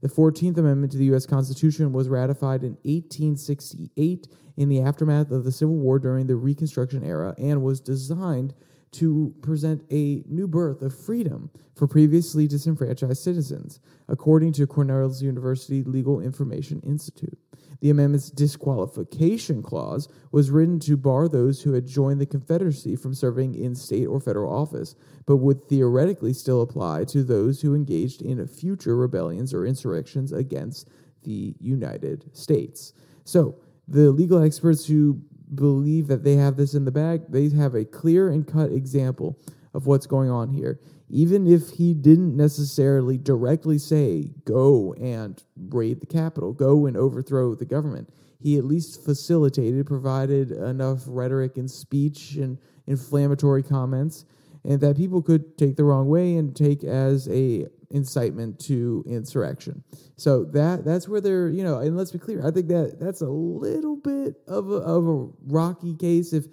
The 0.00 0.08
14th 0.08 0.58
Amendment 0.58 0.92
to 0.92 0.98
the 0.98 1.06
U.S. 1.06 1.24
Constitution 1.24 1.92
was 1.92 2.08
ratified 2.08 2.62
in 2.62 2.72
1868 2.82 4.28
in 4.56 4.68
the 4.68 4.80
aftermath 4.80 5.30
of 5.30 5.44
the 5.44 5.52
Civil 5.52 5.76
War 5.76 5.98
during 5.98 6.26
the 6.26 6.36
Reconstruction 6.36 7.04
era 7.04 7.34
and 7.38 7.62
was 7.62 7.80
designed 7.80 8.54
to 8.94 9.34
present 9.42 9.82
a 9.90 10.22
new 10.26 10.46
birth 10.46 10.82
of 10.82 10.96
freedom 10.96 11.50
for 11.74 11.86
previously 11.86 12.46
disenfranchised 12.46 13.22
citizens, 13.22 13.80
according 14.08 14.52
to 14.52 14.66
Cornell's 14.66 15.22
University 15.22 15.82
Legal 15.82 16.20
Information 16.20 16.80
Institute. 16.80 17.38
The 17.80 17.90
amendment's 17.90 18.30
disqualification 18.30 19.62
clause 19.62 20.08
was 20.32 20.50
written 20.50 20.78
to 20.80 20.96
bar 20.96 21.28
those 21.28 21.62
who 21.62 21.72
had 21.72 21.86
joined 21.86 22.20
the 22.20 22.26
Confederacy 22.26 22.96
from 22.96 23.14
serving 23.14 23.54
in 23.56 23.74
state 23.74 24.06
or 24.06 24.20
federal 24.20 24.54
office, 24.54 24.94
but 25.26 25.36
would 25.38 25.68
theoretically 25.68 26.32
still 26.32 26.62
apply 26.62 27.04
to 27.04 27.22
those 27.22 27.60
who 27.60 27.74
engaged 27.74 28.22
in 28.22 28.46
future 28.46 28.96
rebellions 28.96 29.52
or 29.52 29.66
insurrections 29.66 30.32
against 30.32 30.88
the 31.24 31.54
United 31.60 32.24
States. 32.34 32.92
So, 33.24 33.58
the 33.86 34.10
legal 34.10 34.42
experts 34.42 34.86
who 34.86 35.20
believe 35.54 36.06
that 36.08 36.24
they 36.24 36.36
have 36.36 36.56
this 36.56 36.74
in 36.74 36.84
the 36.84 36.90
bag, 36.90 37.22
they 37.28 37.48
have 37.50 37.74
a 37.74 37.84
clear 37.84 38.28
and 38.28 38.46
cut 38.46 38.72
example 38.72 39.38
of 39.72 39.86
what's 39.86 40.06
going 40.06 40.30
on 40.30 40.50
here. 40.50 40.80
Even 41.10 41.46
if 41.46 41.70
he 41.70 41.94
didn't 41.94 42.36
necessarily 42.36 43.18
directly 43.18 43.78
say, 43.78 44.32
go 44.44 44.94
and 44.94 45.42
raid 45.68 46.00
the 46.00 46.06
Capitol, 46.06 46.52
go 46.52 46.86
and 46.86 46.96
overthrow 46.96 47.54
the 47.54 47.64
government, 47.64 48.08
he 48.40 48.56
at 48.58 48.64
least 48.64 49.04
facilitated, 49.04 49.86
provided 49.86 50.50
enough 50.50 51.02
rhetoric 51.06 51.56
and 51.56 51.70
speech 51.70 52.36
and 52.36 52.58
inflammatory 52.86 53.62
comments, 53.62 54.24
and 54.64 54.80
that 54.80 54.96
people 54.96 55.22
could 55.22 55.56
take 55.58 55.76
the 55.76 55.84
wrong 55.84 56.08
way 56.08 56.36
and 56.36 56.56
take 56.56 56.84
as 56.84 57.28
a 57.28 57.66
incitement 57.94 58.58
to 58.58 59.04
insurrection. 59.06 59.82
So 60.16 60.44
that 60.46 60.84
that's 60.84 61.08
where 61.08 61.20
they're 61.20 61.48
you 61.48 61.62
know, 61.62 61.78
and 61.78 61.96
let's 61.96 62.10
be 62.10 62.18
clear, 62.18 62.46
I 62.46 62.50
think 62.50 62.68
that 62.68 62.98
that's 63.00 63.22
a 63.22 63.28
little 63.28 63.96
bit 63.96 64.34
of 64.46 64.70
a, 64.70 64.76
of 64.76 65.08
a 65.08 65.28
rocky 65.46 65.94
case 65.94 66.32
if 66.32 66.44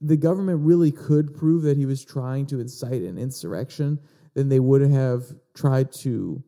the 0.00 0.16
government 0.16 0.60
really 0.60 0.92
could 0.92 1.34
prove 1.34 1.62
that 1.62 1.76
he 1.76 1.86
was 1.86 2.04
trying 2.04 2.46
to 2.46 2.60
incite 2.60 3.02
an 3.02 3.16
insurrection, 3.16 3.98
then 4.34 4.48
they 4.48 4.60
would 4.60 4.82
have 4.82 5.24
tried 5.54 5.92
to 5.92 6.42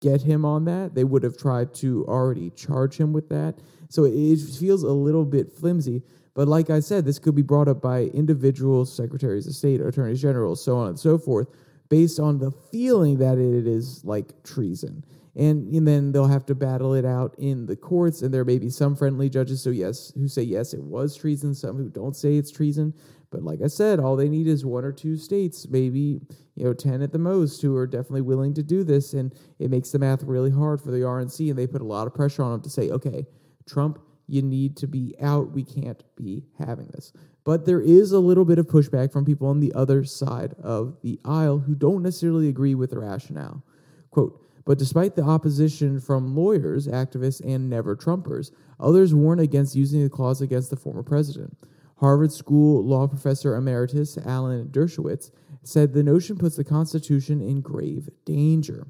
get 0.00 0.20
him 0.20 0.44
on 0.44 0.64
that. 0.64 0.94
They 0.94 1.04
would 1.04 1.22
have 1.22 1.38
tried 1.38 1.72
to 1.74 2.04
already 2.06 2.50
charge 2.50 2.96
him 2.96 3.12
with 3.12 3.28
that. 3.28 3.54
So 3.88 4.04
it 4.04 4.38
feels 4.58 4.82
a 4.82 4.90
little 4.90 5.24
bit 5.24 5.52
flimsy. 5.52 6.02
But 6.34 6.48
like 6.48 6.70
I 6.70 6.80
said, 6.80 7.04
this 7.04 7.18
could 7.18 7.34
be 7.34 7.42
brought 7.42 7.68
up 7.68 7.80
by 7.80 8.04
individual 8.04 8.84
secretaries 8.84 9.46
of 9.46 9.54
state, 9.54 9.80
attorneys 9.80 10.20
general, 10.20 10.56
so 10.56 10.76
on 10.76 10.88
and 10.88 10.98
so 10.98 11.18
forth, 11.18 11.48
based 11.92 12.18
on 12.18 12.38
the 12.38 12.50
feeling 12.70 13.18
that 13.18 13.36
it 13.36 13.66
is 13.66 14.02
like 14.02 14.42
treason. 14.44 15.04
And, 15.36 15.70
and 15.74 15.86
then 15.86 16.10
they'll 16.10 16.26
have 16.26 16.46
to 16.46 16.54
battle 16.54 16.94
it 16.94 17.04
out 17.04 17.34
in 17.36 17.66
the 17.66 17.76
courts, 17.76 18.22
and 18.22 18.32
there 18.32 18.46
may 18.46 18.58
be 18.58 18.70
some 18.70 18.96
friendly 18.96 19.28
judges, 19.28 19.62
so 19.62 19.68
yes, 19.68 20.10
who 20.14 20.26
say 20.26 20.40
yes, 20.40 20.72
it 20.72 20.82
was 20.82 21.14
treason, 21.14 21.54
some 21.54 21.76
who 21.76 21.90
don't 21.90 22.16
say 22.16 22.36
it's 22.36 22.50
treason. 22.50 22.94
But 23.30 23.42
like 23.42 23.60
I 23.62 23.66
said, 23.66 24.00
all 24.00 24.16
they 24.16 24.30
need 24.30 24.46
is 24.46 24.64
one 24.64 24.86
or 24.86 24.92
two 24.92 25.18
states, 25.18 25.68
maybe 25.68 26.22
you 26.54 26.64
know 26.64 26.72
ten 26.72 27.02
at 27.02 27.12
the 27.12 27.18
most, 27.18 27.60
who 27.60 27.76
are 27.76 27.86
definitely 27.86 28.22
willing 28.22 28.54
to 28.54 28.62
do 28.62 28.84
this, 28.84 29.12
and 29.12 29.34
it 29.58 29.70
makes 29.70 29.90
the 29.90 29.98
math 29.98 30.22
really 30.22 30.50
hard 30.50 30.80
for 30.80 30.92
the 30.92 31.00
RNC, 31.00 31.50
and 31.50 31.58
they 31.58 31.66
put 31.66 31.82
a 31.82 31.84
lot 31.84 32.06
of 32.06 32.14
pressure 32.14 32.42
on 32.42 32.52
them 32.52 32.62
to 32.62 32.70
say, 32.70 32.88
okay, 32.88 33.26
Trump, 33.66 33.98
you 34.28 34.40
need 34.40 34.78
to 34.78 34.86
be 34.86 35.14
out. 35.20 35.52
We 35.52 35.62
can't 35.62 36.02
be 36.16 36.44
having 36.58 36.86
this. 36.86 37.12
But 37.44 37.66
there 37.66 37.80
is 37.80 38.12
a 38.12 38.20
little 38.20 38.44
bit 38.44 38.58
of 38.58 38.68
pushback 38.68 39.12
from 39.12 39.24
people 39.24 39.48
on 39.48 39.60
the 39.60 39.72
other 39.74 40.04
side 40.04 40.54
of 40.62 40.96
the 41.02 41.18
aisle 41.24 41.58
who 41.58 41.74
don't 41.74 42.02
necessarily 42.02 42.48
agree 42.48 42.74
with 42.74 42.90
the 42.90 42.98
rationale. 42.98 43.64
Quote, 44.10 44.38
but 44.64 44.78
despite 44.78 45.16
the 45.16 45.24
opposition 45.24 45.98
from 45.98 46.36
lawyers, 46.36 46.86
activists, 46.86 47.44
and 47.44 47.68
never 47.68 47.96
Trumpers, 47.96 48.52
others 48.78 49.14
warn 49.14 49.40
against 49.40 49.74
using 49.74 50.02
the 50.02 50.08
clause 50.08 50.40
against 50.40 50.70
the 50.70 50.76
former 50.76 51.02
president. 51.02 51.56
Harvard 51.96 52.32
School 52.32 52.84
law 52.84 53.06
professor 53.06 53.56
emeritus 53.56 54.18
Alan 54.18 54.68
Dershowitz 54.68 55.30
said 55.62 55.92
the 55.92 56.02
notion 56.02 56.36
puts 56.36 56.56
the 56.56 56.64
Constitution 56.64 57.40
in 57.40 57.60
grave 57.60 58.08
danger. 58.24 58.86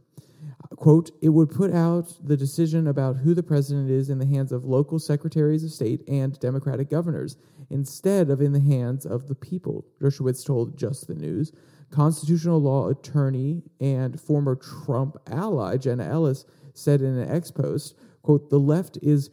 Quote, 0.76 1.10
it 1.20 1.28
would 1.30 1.50
put 1.50 1.72
out 1.72 2.14
the 2.22 2.36
decision 2.36 2.86
about 2.86 3.16
who 3.16 3.34
the 3.34 3.42
president 3.42 3.90
is 3.90 4.10
in 4.10 4.18
the 4.18 4.26
hands 4.26 4.52
of 4.52 4.64
local 4.64 4.98
secretaries 4.98 5.64
of 5.64 5.70
state 5.70 6.02
and 6.08 6.38
Democratic 6.40 6.88
governors 6.88 7.36
instead 7.70 8.30
of 8.30 8.40
in 8.40 8.52
the 8.52 8.60
hands 8.60 9.06
of 9.06 9.28
the 9.28 9.34
people, 9.34 9.84
Dershowitz 10.00 10.44
told 10.44 10.78
Just 10.78 11.06
the 11.06 11.14
News. 11.14 11.52
Constitutional 11.90 12.60
law 12.60 12.88
attorney 12.88 13.62
and 13.80 14.20
former 14.20 14.56
Trump 14.56 15.16
ally 15.30 15.76
Jenna 15.76 16.04
Ellis 16.04 16.44
said 16.74 17.00
in 17.00 17.18
an 17.18 17.28
X 17.28 17.50
post, 17.50 17.94
quote, 18.22 18.50
the 18.50 18.58
left 18.58 18.98
is 19.02 19.30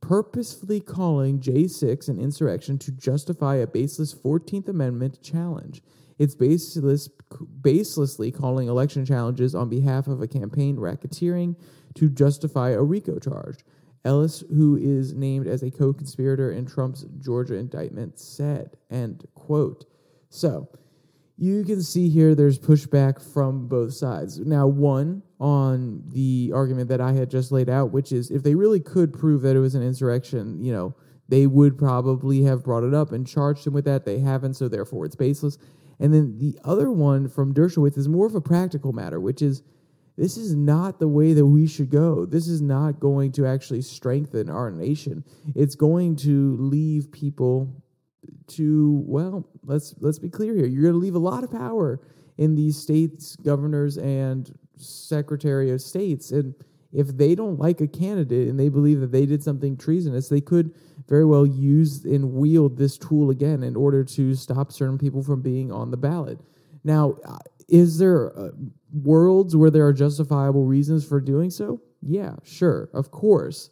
purposefully 0.00 0.80
calling 0.80 1.38
J6 1.38 2.08
an 2.08 2.18
insurrection 2.18 2.78
to 2.78 2.92
justify 2.92 3.56
a 3.56 3.66
baseless 3.66 4.14
14th 4.14 4.68
Amendment 4.68 5.22
challenge. 5.22 5.82
It's 6.18 6.34
baseless, 6.34 7.08
baselessly 7.60 8.34
calling 8.34 8.68
election 8.68 9.04
challenges 9.04 9.54
on 9.54 9.68
behalf 9.68 10.06
of 10.06 10.20
a 10.20 10.28
campaign 10.28 10.76
racketeering 10.76 11.56
to 11.94 12.08
justify 12.08 12.70
a 12.70 12.82
RICO 12.82 13.18
charge. 13.18 13.64
Ellis, 14.04 14.42
who 14.48 14.76
is 14.76 15.14
named 15.14 15.46
as 15.46 15.62
a 15.62 15.70
co-conspirator 15.70 16.50
in 16.50 16.66
Trump's 16.66 17.04
Georgia 17.18 17.54
indictment, 17.54 18.18
said, 18.18 18.76
end 18.90 19.26
quote. 19.34 19.84
So, 20.28 20.68
you 21.38 21.64
can 21.64 21.82
see 21.82 22.08
here 22.08 22.34
there's 22.34 22.58
pushback 22.58 23.20
from 23.20 23.66
both 23.66 23.94
sides. 23.94 24.38
Now, 24.38 24.66
one 24.66 25.22
on 25.40 26.02
the 26.08 26.52
argument 26.54 26.88
that 26.88 27.00
I 27.00 27.12
had 27.12 27.30
just 27.30 27.50
laid 27.50 27.68
out, 27.68 27.90
which 27.90 28.12
is 28.12 28.30
if 28.30 28.42
they 28.42 28.54
really 28.54 28.80
could 28.80 29.12
prove 29.12 29.42
that 29.42 29.56
it 29.56 29.60
was 29.60 29.74
an 29.74 29.82
insurrection, 29.82 30.62
you 30.62 30.72
know, 30.72 30.94
they 31.28 31.46
would 31.46 31.78
probably 31.78 32.42
have 32.42 32.62
brought 32.62 32.84
it 32.84 32.94
up 32.94 33.12
and 33.12 33.26
charged 33.26 33.66
him 33.66 33.72
with 33.72 33.84
that. 33.86 34.04
They 34.04 34.18
haven't, 34.18 34.54
so 34.54 34.68
therefore 34.68 35.06
it's 35.06 35.16
baseless. 35.16 35.58
And 36.02 36.12
then 36.12 36.36
the 36.38 36.58
other 36.64 36.90
one 36.90 37.28
from 37.28 37.54
Dershowitz 37.54 37.96
is 37.96 38.08
more 38.08 38.26
of 38.26 38.34
a 38.34 38.40
practical 38.40 38.92
matter, 38.92 39.20
which 39.20 39.40
is 39.40 39.62
this 40.16 40.36
is 40.36 40.52
not 40.52 40.98
the 40.98 41.06
way 41.06 41.32
that 41.32 41.46
we 41.46 41.68
should 41.68 41.90
go. 41.90 42.26
This 42.26 42.48
is 42.48 42.60
not 42.60 42.98
going 42.98 43.30
to 43.32 43.46
actually 43.46 43.82
strengthen 43.82 44.50
our 44.50 44.72
nation. 44.72 45.24
It's 45.54 45.76
going 45.76 46.16
to 46.16 46.56
leave 46.58 47.12
people 47.12 47.82
to 48.48 49.02
well 49.06 49.48
let's 49.64 49.94
let's 50.00 50.18
be 50.18 50.28
clear 50.28 50.54
here 50.54 50.66
you're 50.66 50.82
going 50.82 50.94
to 50.94 50.98
leave 50.98 51.14
a 51.14 51.18
lot 51.18 51.42
of 51.42 51.50
power 51.50 52.00
in 52.38 52.54
these 52.54 52.76
states 52.76 53.34
governors 53.36 53.96
and 53.98 54.56
secretary 54.76 55.70
of 55.70 55.80
states 55.80 56.30
and 56.30 56.54
if 56.92 57.08
they 57.16 57.34
don't 57.34 57.58
like 57.58 57.80
a 57.80 57.88
candidate 57.88 58.46
and 58.46 58.60
they 58.60 58.68
believe 58.68 59.00
that 59.00 59.10
they 59.10 59.26
did 59.26 59.42
something 59.42 59.76
treasonous 59.76 60.28
they 60.28 60.40
could 60.40 60.72
very 61.12 61.26
well 61.26 61.44
use 61.44 62.06
and 62.06 62.32
wield 62.32 62.78
this 62.78 62.96
tool 62.96 63.28
again 63.28 63.62
in 63.62 63.76
order 63.76 64.02
to 64.02 64.34
stop 64.34 64.72
certain 64.72 64.96
people 64.96 65.22
from 65.22 65.42
being 65.42 65.70
on 65.70 65.90
the 65.90 65.96
ballot. 65.98 66.40
Now 66.84 67.16
uh, 67.26 67.36
is 67.68 67.98
there 67.98 68.34
uh, 68.38 68.52
worlds 68.94 69.54
where 69.54 69.70
there 69.70 69.86
are 69.86 69.92
justifiable 69.92 70.64
reasons 70.64 71.06
for 71.06 71.20
doing 71.20 71.50
so? 71.50 71.82
Yeah 72.00 72.36
sure 72.44 72.88
of 72.94 73.10
course. 73.10 73.68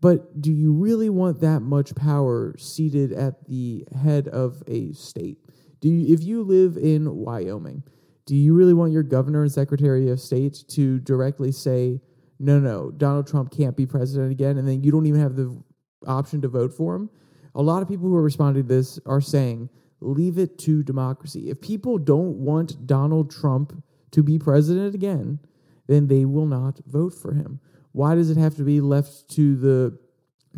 But 0.00 0.40
do 0.40 0.52
you 0.52 0.72
really 0.72 1.10
want 1.10 1.40
that 1.40 1.62
much 1.62 1.96
power 1.96 2.54
seated 2.56 3.12
at 3.12 3.48
the 3.48 3.84
head 4.00 4.28
of 4.28 4.62
a 4.68 4.92
state? 4.92 5.38
Do 5.80 5.88
you, 5.88 6.14
if 6.14 6.22
you 6.22 6.44
live 6.44 6.76
in 6.76 7.12
Wyoming, 7.12 7.82
do 8.24 8.36
you 8.36 8.54
really 8.54 8.74
want 8.74 8.92
your 8.92 9.02
governor 9.02 9.42
and 9.42 9.50
secretary 9.50 10.08
of 10.10 10.20
state 10.20 10.62
to 10.68 11.00
directly 11.00 11.50
say, 11.50 12.00
no, 12.38 12.60
no, 12.60 12.92
Donald 12.92 13.26
Trump 13.26 13.50
can't 13.50 13.76
be 13.76 13.86
president 13.86 14.30
again, 14.30 14.58
and 14.58 14.68
then 14.68 14.84
you 14.84 14.92
don't 14.92 15.06
even 15.06 15.20
have 15.20 15.34
the 15.34 15.60
option 16.06 16.40
to 16.42 16.48
vote 16.48 16.72
for 16.72 16.94
him? 16.94 17.10
A 17.54 17.62
lot 17.62 17.82
of 17.82 17.88
people 17.88 18.08
who 18.08 18.14
are 18.14 18.22
responding 18.22 18.62
to 18.62 18.68
this 18.68 18.98
are 19.06 19.20
saying, 19.20 19.68
leave 20.00 20.38
it 20.38 20.58
to 20.58 20.82
democracy. 20.82 21.50
If 21.50 21.60
people 21.60 21.98
don't 21.98 22.36
want 22.36 22.86
Donald 22.86 23.30
Trump 23.30 23.82
to 24.12 24.22
be 24.22 24.38
president 24.38 24.94
again, 24.94 25.38
then 25.86 26.06
they 26.06 26.24
will 26.24 26.46
not 26.46 26.78
vote 26.86 27.14
for 27.14 27.32
him. 27.32 27.60
Why 27.92 28.14
does 28.14 28.30
it 28.30 28.36
have 28.36 28.54
to 28.56 28.62
be 28.62 28.80
left 28.80 29.28
to 29.30 29.56
the 29.56 29.98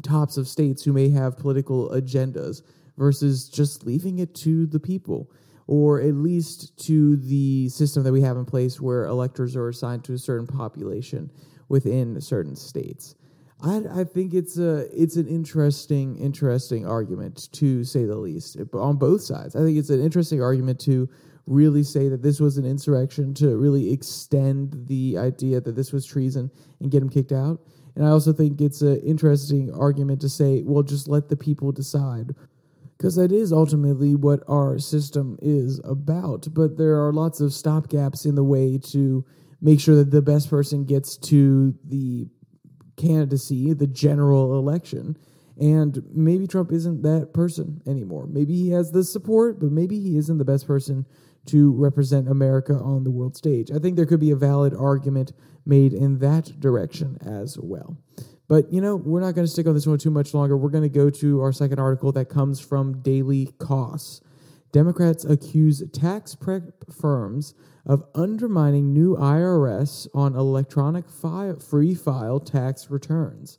tops 0.03 0.37
of 0.37 0.49
states 0.49 0.83
who 0.85 0.93
may 0.93 1.09
have 1.11 1.39
political 1.39 1.89
agendas 1.91 2.63
versus 2.99 3.49
just 3.49 3.87
leaving 3.87 4.19
it 4.19 4.35
to 4.37 4.67
the 4.67 4.81
people? 4.81 5.31
Or 5.67 6.01
at 6.01 6.15
least 6.15 6.77
to 6.87 7.17
the 7.17 7.69
system 7.69 8.03
that 8.03 8.13
we 8.13 8.23
have 8.23 8.37
in 8.37 8.45
place 8.45 8.81
where 8.81 9.05
electors 9.05 9.55
are 9.55 9.69
assigned 9.69 10.05
to 10.05 10.15
a 10.15 10.19
certain 10.19 10.47
population 10.47 11.31
within 11.69 12.21
certain 12.21 12.57
states. 12.57 13.15
I, 13.63 14.01
I 14.01 14.05
think 14.05 14.33
it's 14.33 14.59
a 14.59 14.89
it's 14.93 15.17
an 15.17 15.29
interesting 15.29 16.17
interesting 16.17 16.87
argument 16.87 17.53
to 17.53 17.85
say 17.85 18.05
the 18.05 18.17
least 18.17 18.57
eh, 18.59 18.65
on 18.73 18.97
both 18.97 19.23
sides. 19.23 19.55
I 19.55 19.61
think 19.61 19.79
it's 19.79 19.91
an 19.91 20.03
interesting 20.03 20.43
argument 20.43 20.81
to 20.81 21.09
really 21.47 21.83
say 21.83 22.09
that 22.09 22.23
this 22.23 22.41
was 22.41 22.57
an 22.59 22.65
insurrection 22.65 23.35
to 23.35 23.57
really 23.57 23.93
extend 23.93 24.87
the 24.87 25.19
idea 25.19 25.61
that 25.61 25.75
this 25.75 25.93
was 25.93 26.07
treason 26.07 26.51
and 26.81 26.91
get 26.91 27.03
him 27.03 27.09
kicked 27.09 27.33
out. 27.33 27.61
And 27.97 28.07
I 28.07 28.11
also 28.11 28.33
think 28.33 28.61
it's 28.61 28.83
an 28.83 29.01
interesting 29.01 29.73
argument 29.75 30.21
to 30.21 30.29
say, 30.29 30.63
well, 30.65 30.83
just 30.83 31.09
let 31.09 31.29
the 31.29 31.37
people 31.37 31.73
decide. 31.73 32.35
Because 32.97 33.17
that 33.17 33.33
is 33.33 33.53
ultimately 33.53 34.15
what 34.15 34.43
our 34.47 34.79
system 34.79 35.39
is 35.43 35.81
about. 35.85 36.47
But 36.53 36.77
there 36.77 37.05
are 37.05 37.13
lots 37.13 37.41
of 37.41 37.51
stopgaps 37.51 38.27
in 38.27 38.35
the 38.35 38.45
way 38.45 38.79
to 38.91 39.25
make 39.61 39.81
sure 39.81 39.97
that 39.97 40.11
the 40.11 40.23
best 40.23 40.51
person 40.51 40.85
gets 40.85 41.17
to 41.17 41.75
the 41.85 42.29
candidacy, 43.01 43.73
the 43.73 43.87
general 43.87 44.59
election. 44.59 45.17
And 45.61 46.03
maybe 46.13 46.47
Trump 46.47 46.73
isn't 46.73 47.03
that 47.03 47.35
person 47.35 47.83
anymore. 47.87 48.27
Maybe 48.27 48.55
he 48.55 48.71
has 48.71 48.93
the 48.93 49.05
support, 49.05 49.61
but 49.61 49.71
maybe 49.71 50.01
he 50.01 50.17
isn't 50.17 50.39
the 50.39 50.45
best 50.45 50.67
person 50.67 51.07
to 51.47 51.73
represent 51.73 52.29
America 52.29 52.75
on 52.75 53.05
the 53.05 53.11
world 53.11 53.37
stage. 53.37 53.71
I 53.71 53.79
think 53.79 53.97
there 53.97 54.07
could 54.07 54.21
be 54.21 54.31
a 54.31 54.37
valid 54.37 54.75
argument 54.75 55.33
made 55.67 55.93
in 55.93 56.19
that 56.19 56.61
direction 56.61 57.19
as 57.25 57.59
well. 57.59 57.97
But, 58.49 58.73
you 58.73 58.81
know, 58.81 58.97
we're 58.97 59.21
not 59.21 59.35
going 59.35 59.47
to 59.47 59.53
stick 59.53 59.67
on 59.67 59.75
this 59.75 59.87
one 59.87 59.99
too 59.99 60.11
much 60.11 60.35
longer. 60.35 60.57
We're 60.57 60.71
going 60.71 60.83
to 60.83 60.89
go 60.89 61.09
to 61.09 61.41
our 61.41 61.53
second 61.53 61.79
article 61.79 62.11
that 62.13 62.29
comes 62.29 62.59
from 62.59 63.01
Daily 63.03 63.55
Kos. 63.59 64.21
Democrats 64.73 65.25
accuse 65.25 65.83
tax 65.93 66.35
prep 66.35 66.65
firms 66.93 67.55
of 67.87 68.05
undermining 68.15 68.93
new 68.93 69.17
IRS 69.17 70.07
on 70.15 70.35
electronic 70.35 71.09
file, 71.09 71.59
free 71.59 71.95
file 71.95 72.41
tax 72.41 72.91
returns. 72.91 73.59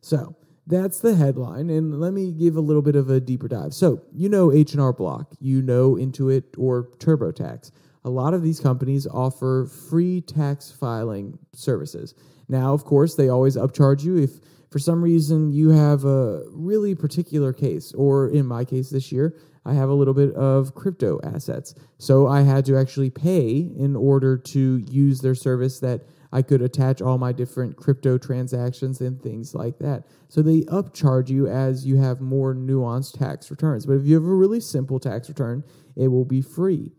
So, 0.00 0.36
that's 0.66 1.00
the 1.00 1.14
headline 1.14 1.70
and 1.70 2.00
let 2.00 2.12
me 2.12 2.32
give 2.32 2.56
a 2.56 2.60
little 2.60 2.82
bit 2.82 2.96
of 2.96 3.10
a 3.10 3.20
deeper 3.20 3.48
dive. 3.48 3.74
So 3.74 4.00
you 4.12 4.28
know 4.28 4.52
h&r 4.52 4.92
block 4.92 5.34
you 5.40 5.60
know 5.60 5.94
intuit 5.94 6.44
or 6.56 6.84
turbotax. 6.98 7.72
A 8.04 8.10
lot 8.10 8.34
of 8.34 8.42
these 8.42 8.60
companies 8.60 9.06
offer 9.06 9.66
free 9.66 10.20
tax 10.20 10.70
filing 10.70 11.38
services. 11.52 12.14
Now 12.48 12.74
of 12.74 12.84
course 12.84 13.16
they 13.16 13.28
always 13.28 13.56
upcharge 13.56 14.04
you 14.04 14.16
if 14.18 14.30
for 14.70 14.78
some 14.78 15.02
reason 15.02 15.50
you 15.50 15.70
have 15.70 16.04
a 16.04 16.44
really 16.50 16.94
particular 16.94 17.52
case 17.52 17.92
or 17.92 18.28
in 18.28 18.46
my 18.46 18.64
case 18.64 18.90
this 18.90 19.10
year 19.10 19.36
i 19.64 19.72
have 19.72 19.88
a 19.88 19.94
little 19.94 20.14
bit 20.14 20.34
of 20.34 20.74
crypto 20.74 21.20
assets 21.22 21.74
so 21.98 22.26
i 22.26 22.42
had 22.42 22.64
to 22.64 22.76
actually 22.76 23.10
pay 23.10 23.70
in 23.76 23.96
order 23.96 24.36
to 24.36 24.82
use 24.88 25.20
their 25.20 25.34
service 25.34 25.80
that 25.80 26.02
I 26.32 26.40
could 26.40 26.62
attach 26.62 27.02
all 27.02 27.18
my 27.18 27.32
different 27.32 27.76
crypto 27.76 28.16
transactions 28.16 29.02
and 29.02 29.22
things 29.22 29.54
like 29.54 29.78
that. 29.80 30.04
So 30.28 30.40
they 30.40 30.62
upcharge 30.62 31.28
you 31.28 31.46
as 31.46 31.84
you 31.84 31.98
have 31.98 32.22
more 32.22 32.54
nuanced 32.54 33.18
tax 33.18 33.50
returns. 33.50 33.84
But 33.84 33.94
if 33.94 34.06
you 34.06 34.14
have 34.14 34.24
a 34.24 34.34
really 34.34 34.60
simple 34.60 34.98
tax 34.98 35.28
return, 35.28 35.62
it 35.94 36.08
will 36.08 36.24
be 36.24 36.40
free. 36.40 36.92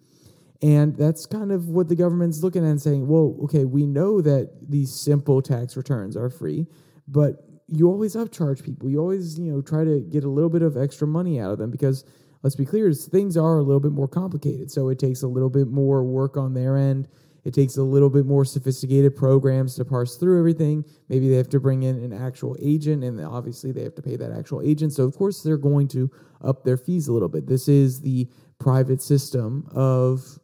And 0.61 0.95
that's 0.95 1.25
kind 1.25 1.51
of 1.51 1.67
what 1.67 1.89
the 1.89 1.95
government's 1.95 2.43
looking 2.43 2.63
at 2.63 2.69
and 2.69 2.81
saying, 2.81 3.07
well, 3.07 3.35
okay, 3.43 3.65
we 3.65 3.85
know 3.85 4.21
that 4.21 4.51
these 4.69 4.93
simple 4.93 5.41
tax 5.41 5.75
returns 5.75 6.15
are 6.15 6.29
free, 6.29 6.67
but 7.07 7.43
you 7.67 7.89
always 7.89 8.15
upcharge 8.15 8.63
people. 8.63 8.87
You 8.87 8.99
always, 8.99 9.39
you 9.39 9.51
know, 9.51 9.61
try 9.61 9.83
to 9.83 9.99
get 9.99 10.23
a 10.23 10.29
little 10.29 10.49
bit 10.49 10.61
of 10.61 10.77
extra 10.77 11.07
money 11.07 11.39
out 11.39 11.51
of 11.51 11.57
them 11.57 11.71
because 11.71 12.05
let's 12.43 12.55
be 12.55 12.65
clear, 12.65 12.93
things 12.93 13.35
are 13.35 13.57
a 13.57 13.63
little 13.63 13.79
bit 13.79 13.91
more 13.91 14.07
complicated. 14.07 14.69
So 14.69 14.89
it 14.89 14.99
takes 14.99 15.23
a 15.23 15.27
little 15.27 15.49
bit 15.49 15.67
more 15.67 16.03
work 16.03 16.37
on 16.37 16.53
their 16.53 16.77
end 16.77 17.07
it 17.43 17.53
takes 17.53 17.75
a 17.77 17.83
little 17.83 18.09
bit 18.09 18.25
more 18.25 18.45
sophisticated 18.45 19.15
programs 19.15 19.75
to 19.75 19.85
parse 19.85 20.15
through 20.15 20.39
everything. 20.39 20.85
Maybe 21.09 21.29
they 21.29 21.35
have 21.35 21.49
to 21.49 21.59
bring 21.59 21.83
in 21.83 22.01
an 22.03 22.13
actual 22.13 22.55
agent, 22.61 23.03
and 23.03 23.19
obviously 23.23 23.71
they 23.71 23.83
have 23.83 23.95
to 23.95 24.01
pay 24.01 24.15
that 24.15 24.31
actual 24.31 24.61
agent. 24.61 24.93
So, 24.93 25.03
of 25.03 25.15
course, 25.15 25.43
they're 25.43 25.57
going 25.57 25.89
to 25.89 26.09
up 26.41 26.63
their 26.63 26.77
fees 26.77 27.07
a 27.07 27.13
little 27.13 27.27
bit. 27.27 27.47
This 27.47 27.67
is 27.67 28.01
the 28.01 28.29
private 28.59 29.01
system 29.01 29.67
of 29.73 30.39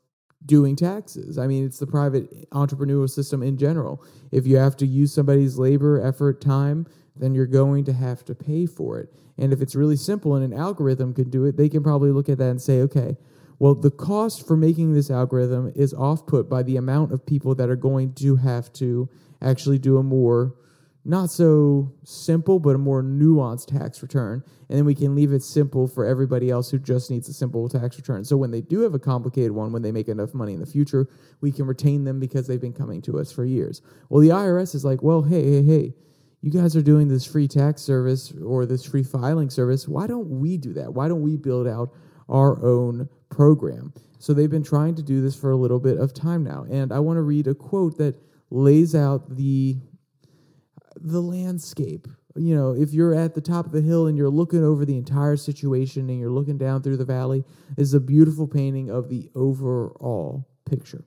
doing 0.46 0.76
taxes. 0.76 1.38
I 1.38 1.48
mean, 1.48 1.66
it's 1.66 1.80
the 1.80 1.88
private 1.88 2.50
entrepreneurial 2.52 3.10
system 3.10 3.44
in 3.44 3.58
general. 3.58 4.04
If 4.32 4.46
you 4.46 4.58
have 4.58 4.76
to 4.78 4.88
use 4.88 5.14
somebody's 5.14 5.58
labor, 5.58 6.02
effort, 6.06 6.42
time, 6.42 6.86
then 7.20 7.36
you're 7.36 7.46
going 7.46 7.86
to 7.86 7.94
have 7.94 8.24
to 8.26 8.36
pay 8.36 8.66
for 8.66 9.00
it. 9.00 9.14
And 9.38 9.54
if 9.54 9.62
it's 9.62 9.76
really 9.76 9.96
simple 9.96 10.36
and 10.36 10.44
an 10.44 10.58
algorithm 10.58 11.14
can 11.14 11.30
do 11.30 11.46
it, 11.46 11.58
they 11.58 11.70
can 11.70 11.84
probably 11.84 12.12
look 12.12 12.30
at 12.30 12.38
that 12.40 12.50
and 12.50 12.62
say, 12.62 12.82
okay, 12.82 13.18
well, 13.60 13.76
the 13.76 13.92
cost 13.92 14.48
for 14.48 14.56
making 14.56 14.94
this 14.94 15.12
algorithm 15.12 15.72
is 15.76 15.94
off 15.94 16.26
put 16.26 16.50
by 16.50 16.64
the 16.64 16.78
amount 16.78 17.12
of 17.12 17.26
people 17.26 17.56
that 17.56 17.70
are 17.70 17.76
going 17.76 18.14
to 18.16 18.38
have 18.38 18.72
to 18.74 19.10
actually 19.42 19.78
do 19.78 19.98
a 19.98 20.04
more 20.04 20.56
not 21.06 21.32
so 21.32 21.92
simple, 22.04 22.60
but 22.60 22.76
a 22.76 22.78
more 22.78 23.02
nuanced 23.02 23.68
tax 23.68 24.02
return. 24.02 24.44
And 24.68 24.78
then 24.78 24.86
we 24.86 24.94
can 24.94 25.16
leave 25.16 25.32
it 25.32 25.42
simple 25.42 25.88
for 25.88 26.06
everybody 26.06 26.50
else 26.50 26.70
who 26.70 26.78
just 26.78 27.10
needs 27.10 27.28
a 27.30 27.34
simple 27.34 27.68
tax 27.70 27.98
return. 27.98 28.24
So 28.26 28.38
when 28.38 28.52
they 28.52 28.62
do 28.62 28.82
have 28.82 28.94
a 28.94 29.00
complicated 29.00 29.52
one, 29.52 29.72
when 29.72 29.82
they 29.82 29.92
make 29.92 30.08
enough 30.08 30.34
money 30.34 30.54
in 30.54 30.60
the 30.60 30.66
future, 30.66 31.08
we 31.42 31.52
can 31.52 31.66
retain 31.66 32.04
them 32.04 32.20
because 32.20 32.48
they've 32.48 32.62
been 32.62 32.74
coming 32.74 33.02
to 33.04 33.18
us 33.18 33.32
for 33.32 33.46
years. 33.46 33.82
Well, 34.10 34.22
the 34.22 34.30
IRS 34.30 34.76
is 34.76 34.86
like, 34.86 35.02
well, 35.02 35.24
hey, 35.24 35.44
hey, 35.44 35.64
hey, 35.64 35.94
you 36.42 36.52
guys 36.52 36.76
are 36.76 36.82
doing 36.82 37.08
this 37.08 37.26
free 37.26 37.48
tax 37.48 37.82
service 37.82 38.34
or 38.46 38.66
this 38.66 38.86
free 38.86 39.04
filing 39.04 39.50
service. 39.50 39.88
Why 39.88 40.08
don't 40.08 40.30
we 40.40 40.58
do 40.58 40.74
that? 40.74 40.94
Why 40.94 41.08
don't 41.08 41.22
we 41.22 41.36
build 41.36 41.68
out 41.68 41.92
our 42.30 42.64
own 42.64 43.10
program. 43.30 43.94
So 44.20 44.34
they've 44.34 44.50
been 44.50 44.64
trying 44.64 44.96
to 44.96 45.04
do 45.04 45.22
this 45.22 45.36
for 45.36 45.52
a 45.52 45.58
little 45.58 45.80
bit 45.80 45.98
of 45.98 46.14
time 46.14 46.44
now. 46.44 46.66
And 46.70 46.92
I 46.92 47.00
want 47.00 47.18
to 47.18 47.22
read 47.22 47.48
a 47.48 47.56
quote 47.56 47.98
that 47.98 48.16
lays 48.50 48.96
out 48.96 49.36
the 49.36 49.78
the 51.02 51.22
landscape. 51.22 52.08
You 52.36 52.56
know, 52.56 52.72
if 52.72 52.94
you're 52.94 53.16
at 53.16 53.34
the 53.34 53.42
top 53.42 53.66
of 53.66 53.72
the 53.72 53.82
hill 53.82 54.08
and 54.08 54.18
you're 54.18 54.30
looking 54.30 54.64
over 54.64 54.86
the 54.86 54.98
entire 54.98 55.38
situation 55.38 56.10
and 56.10 56.20
you're 56.20 56.30
looking 56.30 56.58
down 56.58 56.84
through 56.84 56.98
the 56.98 57.06
valley, 57.06 57.44
is 57.78 57.94
a 57.94 58.00
beautiful 58.00 58.48
painting 58.48 58.90
of 58.90 59.10
the 59.10 59.30
overall 59.34 60.48
picture. 60.66 61.06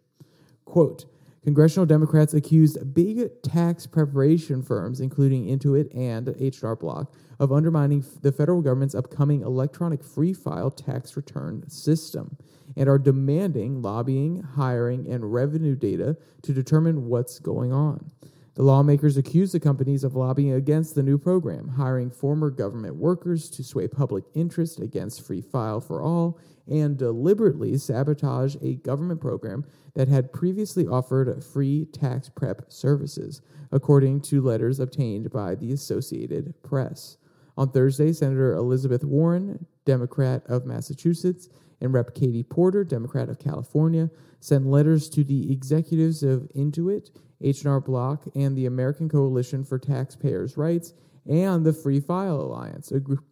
Quote 0.64 1.04
Congressional 1.44 1.86
Democrats 1.86 2.34
accused 2.34 2.94
big 2.94 3.42
tax 3.42 3.84
preparation 3.84 4.62
firms, 4.62 5.00
including 5.00 5.46
Intuit 5.46 5.92
and 5.92 6.32
H&R 6.38 6.76
Block, 6.76 7.12
of 7.40 7.50
undermining 7.50 8.04
the 8.20 8.30
federal 8.30 8.62
government's 8.62 8.94
upcoming 8.94 9.42
electronic 9.42 10.04
free 10.04 10.32
file 10.32 10.70
tax 10.70 11.16
return 11.16 11.68
system 11.68 12.36
and 12.76 12.88
are 12.88 12.98
demanding 12.98 13.82
lobbying, 13.82 14.40
hiring, 14.54 15.10
and 15.10 15.32
revenue 15.32 15.74
data 15.74 16.16
to 16.42 16.52
determine 16.52 17.08
what's 17.08 17.40
going 17.40 17.72
on. 17.72 18.12
The 18.54 18.62
lawmakers 18.62 19.16
accuse 19.16 19.50
the 19.50 19.60
companies 19.60 20.04
of 20.04 20.14
lobbying 20.14 20.52
against 20.52 20.94
the 20.94 21.02
new 21.02 21.18
program, 21.18 21.68
hiring 21.68 22.10
former 22.10 22.50
government 22.50 22.96
workers 22.96 23.50
to 23.50 23.64
sway 23.64 23.88
public 23.88 24.24
interest 24.34 24.78
against 24.78 25.26
Free 25.26 25.40
File 25.40 25.80
for 25.80 26.02
All, 26.02 26.38
and 26.68 26.96
deliberately 26.96 27.76
sabotage 27.76 28.56
a 28.62 28.74
government 28.76 29.20
program 29.20 29.64
that 29.94 30.08
had 30.08 30.32
previously 30.32 30.86
offered 30.86 31.42
free 31.44 31.86
tax 31.86 32.28
prep 32.28 32.70
services, 32.70 33.40
according 33.70 34.20
to 34.20 34.40
letters 34.40 34.80
obtained 34.80 35.30
by 35.30 35.54
the 35.54 35.72
Associated 35.72 36.54
Press. 36.62 37.16
On 37.56 37.70
Thursday, 37.70 38.12
Senator 38.12 38.54
Elizabeth 38.54 39.04
Warren, 39.04 39.66
Democrat 39.84 40.42
of 40.46 40.64
Massachusetts, 40.64 41.48
and 41.80 41.92
Rep. 41.92 42.14
Katie 42.14 42.44
Porter, 42.44 42.84
Democrat 42.84 43.28
of 43.28 43.38
California, 43.38 44.08
sent 44.40 44.66
letters 44.66 45.08
to 45.10 45.24
the 45.24 45.52
executives 45.52 46.22
of 46.22 46.48
Intuit 46.54 47.10
H&R 47.42 47.80
Block, 47.80 48.24
and 48.34 48.56
the 48.56 48.66
American 48.66 49.08
Coalition 49.08 49.64
for 49.64 49.78
Taxpayers' 49.78 50.56
Rights, 50.56 50.94
and 51.28 51.64
the 51.64 51.72
Free 51.72 52.00
File 52.00 52.40
Alliance, 52.40 52.92
a 52.92 53.00
group, 53.00 53.24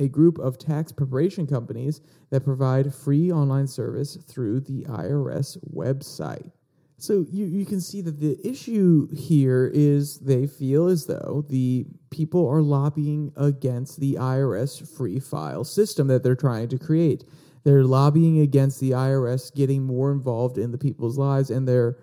a 0.00 0.08
group 0.08 0.38
of 0.38 0.58
tax 0.58 0.92
preparation 0.92 1.46
companies 1.46 2.00
that 2.30 2.44
provide 2.44 2.94
free 2.94 3.30
online 3.30 3.66
service 3.66 4.16
through 4.28 4.60
the 4.60 4.84
IRS 4.84 5.58
website. 5.72 6.50
So 6.96 7.26
you, 7.30 7.46
you 7.46 7.66
can 7.66 7.80
see 7.80 8.00
that 8.02 8.20
the 8.20 8.38
issue 8.46 9.08
here 9.14 9.70
is 9.74 10.18
they 10.20 10.46
feel 10.46 10.86
as 10.86 11.06
though 11.06 11.44
the 11.48 11.86
people 12.10 12.48
are 12.48 12.62
lobbying 12.62 13.32
against 13.36 14.00
the 14.00 14.14
IRS 14.14 14.88
free 14.96 15.18
file 15.18 15.64
system 15.64 16.06
that 16.08 16.22
they're 16.22 16.36
trying 16.36 16.68
to 16.68 16.78
create. 16.78 17.24
They're 17.64 17.84
lobbying 17.84 18.40
against 18.40 18.80
the 18.80 18.92
IRS 18.92 19.54
getting 19.54 19.82
more 19.82 20.12
involved 20.12 20.56
in 20.56 20.70
the 20.70 20.78
people's 20.78 21.18
lives 21.18 21.50
and 21.50 21.66
they're 21.66 21.98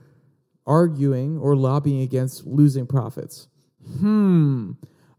arguing 0.68 1.38
or 1.40 1.56
lobbying 1.56 2.02
against 2.02 2.46
losing 2.46 2.86
profits. 2.86 3.48
Hmm, 4.00 4.74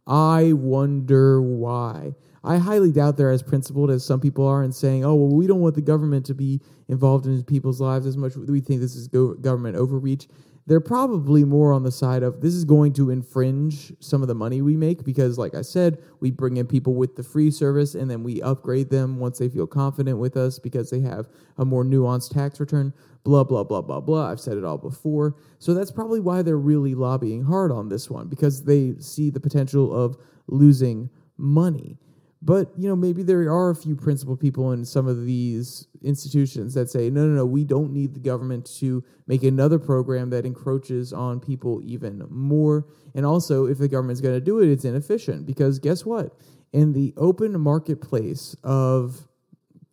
I 0.06 0.52
wonder 0.52 1.40
why. 1.40 2.14
I 2.44 2.58
highly 2.58 2.90
doubt 2.90 3.16
they're 3.16 3.30
as 3.30 3.42
principled 3.42 3.90
as 3.90 4.04
some 4.04 4.20
people 4.20 4.46
are 4.46 4.62
in 4.62 4.72
saying, 4.72 5.04
oh, 5.04 5.14
well, 5.14 5.34
we 5.34 5.46
don't 5.46 5.60
want 5.60 5.74
the 5.74 5.82
government 5.82 6.26
to 6.26 6.34
be 6.34 6.60
involved 6.88 7.26
in 7.26 7.42
people's 7.44 7.80
lives 7.80 8.06
as 8.06 8.16
much. 8.16 8.36
We 8.36 8.60
think 8.60 8.80
this 8.80 8.96
is 8.96 9.08
government 9.08 9.76
overreach 9.76 10.26
they're 10.66 10.80
probably 10.80 11.44
more 11.44 11.72
on 11.72 11.82
the 11.82 11.90
side 11.90 12.22
of 12.22 12.40
this 12.40 12.54
is 12.54 12.64
going 12.64 12.92
to 12.92 13.10
infringe 13.10 13.92
some 13.98 14.22
of 14.22 14.28
the 14.28 14.34
money 14.34 14.62
we 14.62 14.76
make 14.76 15.04
because, 15.04 15.36
like 15.36 15.54
I 15.54 15.62
said, 15.62 15.98
we 16.20 16.30
bring 16.30 16.56
in 16.56 16.66
people 16.66 16.94
with 16.94 17.16
the 17.16 17.22
free 17.22 17.50
service 17.50 17.94
and 17.94 18.08
then 18.08 18.22
we 18.22 18.40
upgrade 18.42 18.88
them 18.88 19.18
once 19.18 19.38
they 19.38 19.48
feel 19.48 19.66
confident 19.66 20.18
with 20.18 20.36
us 20.36 20.58
because 20.58 20.90
they 20.90 21.00
have 21.00 21.28
a 21.58 21.64
more 21.64 21.84
nuanced 21.84 22.32
tax 22.32 22.60
return. 22.60 22.92
Blah, 23.24 23.44
blah, 23.44 23.64
blah, 23.64 23.82
blah, 23.82 24.00
blah. 24.00 24.30
I've 24.30 24.40
said 24.40 24.56
it 24.56 24.64
all 24.64 24.78
before. 24.78 25.36
So 25.58 25.74
that's 25.74 25.90
probably 25.90 26.20
why 26.20 26.42
they're 26.42 26.56
really 26.56 26.94
lobbying 26.94 27.42
hard 27.42 27.72
on 27.72 27.88
this 27.88 28.08
one 28.08 28.28
because 28.28 28.64
they 28.64 28.94
see 28.98 29.30
the 29.30 29.40
potential 29.40 29.92
of 29.92 30.16
losing 30.46 31.10
money. 31.36 31.98
But 32.44 32.72
you 32.76 32.88
know, 32.88 32.96
maybe 32.96 33.22
there 33.22 33.42
are 33.52 33.70
a 33.70 33.76
few 33.76 33.94
principal 33.94 34.36
people 34.36 34.72
in 34.72 34.84
some 34.84 35.06
of 35.06 35.24
these 35.24 35.86
institutions 36.02 36.74
that 36.74 36.90
say, 36.90 37.08
no, 37.08 37.26
no, 37.26 37.36
no, 37.36 37.46
we 37.46 37.64
don't 37.64 37.92
need 37.92 38.14
the 38.14 38.20
government 38.20 38.66
to 38.78 39.04
make 39.28 39.44
another 39.44 39.78
program 39.78 40.30
that 40.30 40.44
encroaches 40.44 41.12
on 41.12 41.38
people 41.38 41.80
even 41.84 42.26
more. 42.28 42.86
And 43.14 43.24
also, 43.24 43.66
if 43.66 43.78
the 43.78 43.88
government's 43.88 44.20
going 44.20 44.34
to 44.34 44.40
do 44.40 44.58
it, 44.58 44.68
it's 44.68 44.84
inefficient 44.84 45.46
because 45.46 45.78
guess 45.78 46.04
what? 46.04 46.36
In 46.72 46.92
the 46.92 47.14
open 47.16 47.58
marketplace 47.60 48.56
of 48.64 49.28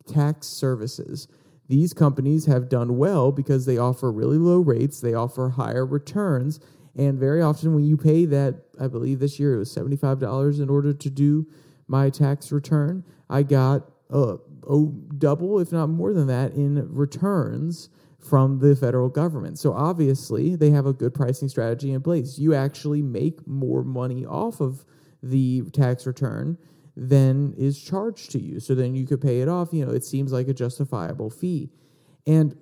tax 0.08 0.48
services, 0.48 1.28
these 1.68 1.92
companies 1.92 2.46
have 2.46 2.68
done 2.68 2.98
well 2.98 3.30
because 3.30 3.64
they 3.64 3.78
offer 3.78 4.10
really 4.10 4.38
low 4.38 4.58
rates, 4.58 5.00
they 5.00 5.14
offer 5.14 5.50
higher 5.50 5.86
returns, 5.86 6.58
and 6.96 7.16
very 7.16 7.40
often 7.40 7.74
when 7.74 7.84
you 7.84 7.96
pay 7.96 8.24
that, 8.24 8.64
I 8.80 8.88
believe 8.88 9.20
this 9.20 9.38
year 9.38 9.54
it 9.54 9.58
was 9.58 9.72
$75 9.72 10.60
in 10.60 10.68
order 10.68 10.92
to 10.92 11.10
do 11.10 11.46
my 11.90 12.08
tax 12.08 12.52
return, 12.52 13.04
I 13.28 13.42
got 13.42 13.90
uh, 14.12 14.36
oh, 14.68 14.94
double, 15.18 15.58
if 15.60 15.72
not 15.72 15.88
more 15.88 16.12
than 16.12 16.26
that, 16.28 16.52
in 16.52 16.88
returns 16.92 17.90
from 18.18 18.58
the 18.58 18.76
federal 18.76 19.08
government. 19.08 19.58
So 19.58 19.72
obviously, 19.72 20.54
they 20.54 20.70
have 20.70 20.86
a 20.86 20.92
good 20.92 21.14
pricing 21.14 21.48
strategy 21.48 21.92
in 21.92 22.02
place. 22.02 22.38
You 22.38 22.54
actually 22.54 23.02
make 23.02 23.46
more 23.46 23.82
money 23.82 24.24
off 24.24 24.60
of 24.60 24.84
the 25.22 25.62
tax 25.72 26.06
return 26.06 26.58
than 26.96 27.54
is 27.56 27.80
charged 27.80 28.30
to 28.32 28.40
you. 28.40 28.60
So 28.60 28.74
then 28.74 28.94
you 28.94 29.06
could 29.06 29.20
pay 29.20 29.40
it 29.40 29.48
off. 29.48 29.72
You 29.72 29.86
know, 29.86 29.92
it 29.92 30.04
seems 30.04 30.32
like 30.32 30.48
a 30.48 30.54
justifiable 30.54 31.30
fee. 31.30 31.70
And 32.26 32.56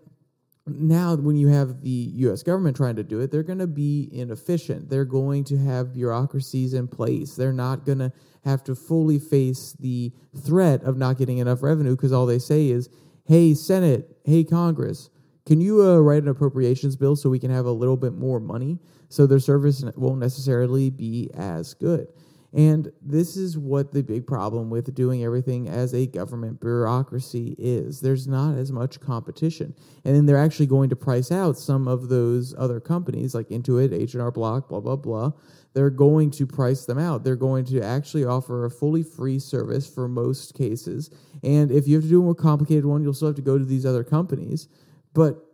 now 0.68 1.14
when 1.16 1.37
you 1.37 1.48
have 1.48 1.83
the 1.83 2.11
US 2.16 2.42
government 2.42 2.76
trying 2.76 2.96
to 2.96 3.02
do 3.02 3.20
it, 3.20 3.31
they're 3.31 3.42
going 3.42 3.59
to 3.59 3.66
be 3.66 4.09
inefficient. 4.12 4.88
They're 4.88 5.04
going 5.04 5.44
to 5.44 5.59
have 5.59 5.92
bureaucracies 5.92 6.74
in 6.74 6.88
place. 6.88 7.35
They're 7.35 7.52
not 7.52 7.85
going 7.85 7.98
to 7.98 8.12
have 8.44 8.62
to 8.64 8.74
fully 8.74 9.18
face 9.18 9.74
the 9.78 10.12
threat 10.44 10.83
of 10.83 10.96
not 10.96 11.18
getting 11.18 11.38
enough 11.38 11.62
revenue 11.62 11.96
because 11.96 12.12
all 12.12 12.26
they 12.26 12.38
say 12.38 12.68
is, 12.68 12.88
"Hey 13.24 13.54
Senate, 13.54 14.16
hey 14.24 14.44
Congress, 14.44 15.11
can 15.46 15.61
you 15.61 15.83
uh, 15.83 15.98
write 15.98 16.22
an 16.22 16.28
appropriations 16.28 16.96
bill 16.96 17.16
so 17.16 17.31
we 17.31 17.38
can 17.38 17.50
have 17.50 17.66
a 17.66 17.72
little 17.72 17.96
bit 17.96 18.14
more 18.14 18.40
money?" 18.40 18.78
So 19.09 19.26
their 19.26 19.40
service 19.40 19.85
won't 19.96 20.20
necessarily 20.20 20.90
be 20.90 21.31
as 21.35 21.74
good. 21.74 22.09
And 22.52 22.90
this 23.02 23.37
is 23.37 23.58
what 23.58 23.92
the 23.92 24.02
big 24.02 24.26
problem 24.26 24.70
with 24.70 24.94
doing 24.94 25.22
everything 25.22 25.68
as 25.68 25.92
a 25.92 26.06
government 26.06 26.61
bureaucracy 26.61 27.54
is. 27.58 28.00
There's 28.00 28.26
not 28.26 28.56
as 28.56 28.72
much 28.72 29.00
competition. 29.00 29.74
And 30.04 30.16
then 30.16 30.24
they're 30.24 30.38
actually 30.38 30.66
going 30.66 30.88
to 30.88 30.96
price 30.96 31.30
out 31.30 31.58
some 31.58 31.87
of 31.87 32.08
those 32.08 32.54
other 32.56 32.80
companies 32.80 33.34
like 33.34 33.48
Intuit, 33.48 33.92
H&R 33.92 34.30
Block, 34.30 34.70
blah, 34.70 34.80
blah, 34.80 34.96
blah. 34.96 35.32
They're 35.74 35.90
going 35.90 36.30
to 36.32 36.46
price 36.46 36.87
them 36.87 36.98
out. 36.98 37.22
They're 37.22 37.37
going 37.37 37.66
to 37.66 37.82
actually 37.82 38.24
offer 38.24 38.64
a 38.64 38.70
fully 38.70 39.02
free 39.02 39.38
service 39.38 39.87
for 39.87 40.08
most 40.08 40.54
cases. 40.54 41.11
And 41.42 41.70
if 41.70 41.87
you 41.87 41.96
have 41.96 42.04
to 42.04 42.08
do 42.08 42.20
a 42.20 42.24
more 42.24 42.34
complicated 42.34 42.87
one, 42.87 43.02
you'll 43.02 43.12
still 43.12 43.28
have 43.28 43.37
to 43.37 43.42
go 43.42 43.58
to 43.58 43.64
these 43.64 43.84
other 43.84 44.04
companies. 44.04 44.68
But 45.12 45.44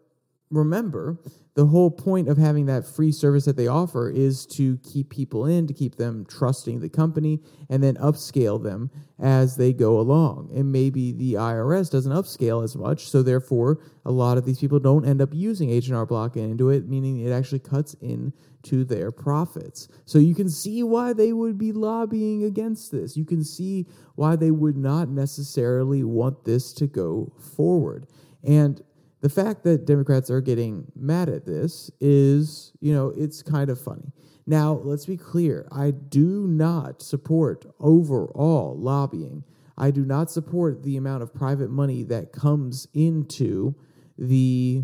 remember, 0.50 1.18
the 1.54 1.66
whole 1.66 1.90
point 1.90 2.28
of 2.28 2.36
having 2.36 2.66
that 2.66 2.84
free 2.84 3.12
service 3.12 3.44
that 3.44 3.56
they 3.56 3.68
offer 3.68 4.10
is 4.10 4.44
to 4.44 4.76
keep 4.78 5.08
people 5.08 5.46
in, 5.46 5.68
to 5.68 5.72
keep 5.72 5.94
them 5.96 6.26
trusting 6.28 6.80
the 6.80 6.88
company, 6.88 7.40
and 7.70 7.80
then 7.80 7.94
upscale 7.96 8.60
them 8.60 8.90
as 9.20 9.56
they 9.56 9.72
go 9.72 10.00
along. 10.00 10.50
And 10.52 10.72
maybe 10.72 11.12
the 11.12 11.34
IRS 11.34 11.90
doesn't 11.90 12.12
upscale 12.12 12.64
as 12.64 12.74
much, 12.74 13.08
so 13.08 13.22
therefore 13.22 13.78
a 14.04 14.10
lot 14.10 14.36
of 14.36 14.44
these 14.44 14.58
people 14.58 14.80
don't 14.80 15.06
end 15.06 15.22
up 15.22 15.32
using 15.32 15.70
H&R 15.70 16.04
Block 16.06 16.34
and 16.34 16.58
Intuit, 16.58 16.88
meaning 16.88 17.20
it 17.20 17.30
actually 17.30 17.60
cuts 17.60 17.94
in 18.00 18.32
to 18.64 18.84
their 18.84 19.12
profits. 19.12 19.86
So 20.06 20.18
you 20.18 20.34
can 20.34 20.50
see 20.50 20.82
why 20.82 21.12
they 21.12 21.32
would 21.32 21.56
be 21.56 21.70
lobbying 21.70 22.42
against 22.42 22.90
this. 22.90 23.16
You 23.16 23.24
can 23.24 23.44
see 23.44 23.86
why 24.16 24.34
they 24.34 24.50
would 24.50 24.76
not 24.76 25.08
necessarily 25.08 26.02
want 26.02 26.44
this 26.44 26.72
to 26.74 26.88
go 26.88 27.32
forward. 27.56 28.08
And 28.42 28.82
the 29.24 29.30
fact 29.30 29.64
that 29.64 29.86
Democrats 29.86 30.28
are 30.28 30.42
getting 30.42 30.84
mad 30.94 31.30
at 31.30 31.46
this 31.46 31.90
is, 31.98 32.72
you 32.80 32.92
know, 32.92 33.10
it's 33.16 33.42
kind 33.42 33.70
of 33.70 33.80
funny. 33.80 34.12
Now, 34.46 34.74
let's 34.84 35.06
be 35.06 35.16
clear. 35.16 35.66
I 35.72 35.92
do 35.92 36.46
not 36.46 37.00
support 37.00 37.64
overall 37.80 38.76
lobbying. 38.78 39.42
I 39.78 39.92
do 39.92 40.04
not 40.04 40.30
support 40.30 40.82
the 40.82 40.98
amount 40.98 41.22
of 41.22 41.32
private 41.32 41.70
money 41.70 42.02
that 42.02 42.32
comes 42.32 42.86
into 42.92 43.74
the 44.18 44.82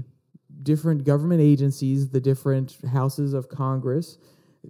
different 0.62 1.04
government 1.04 1.42
agencies, 1.42 2.08
the 2.08 2.20
different 2.22 2.78
houses 2.90 3.34
of 3.34 3.50
Congress, 3.50 4.16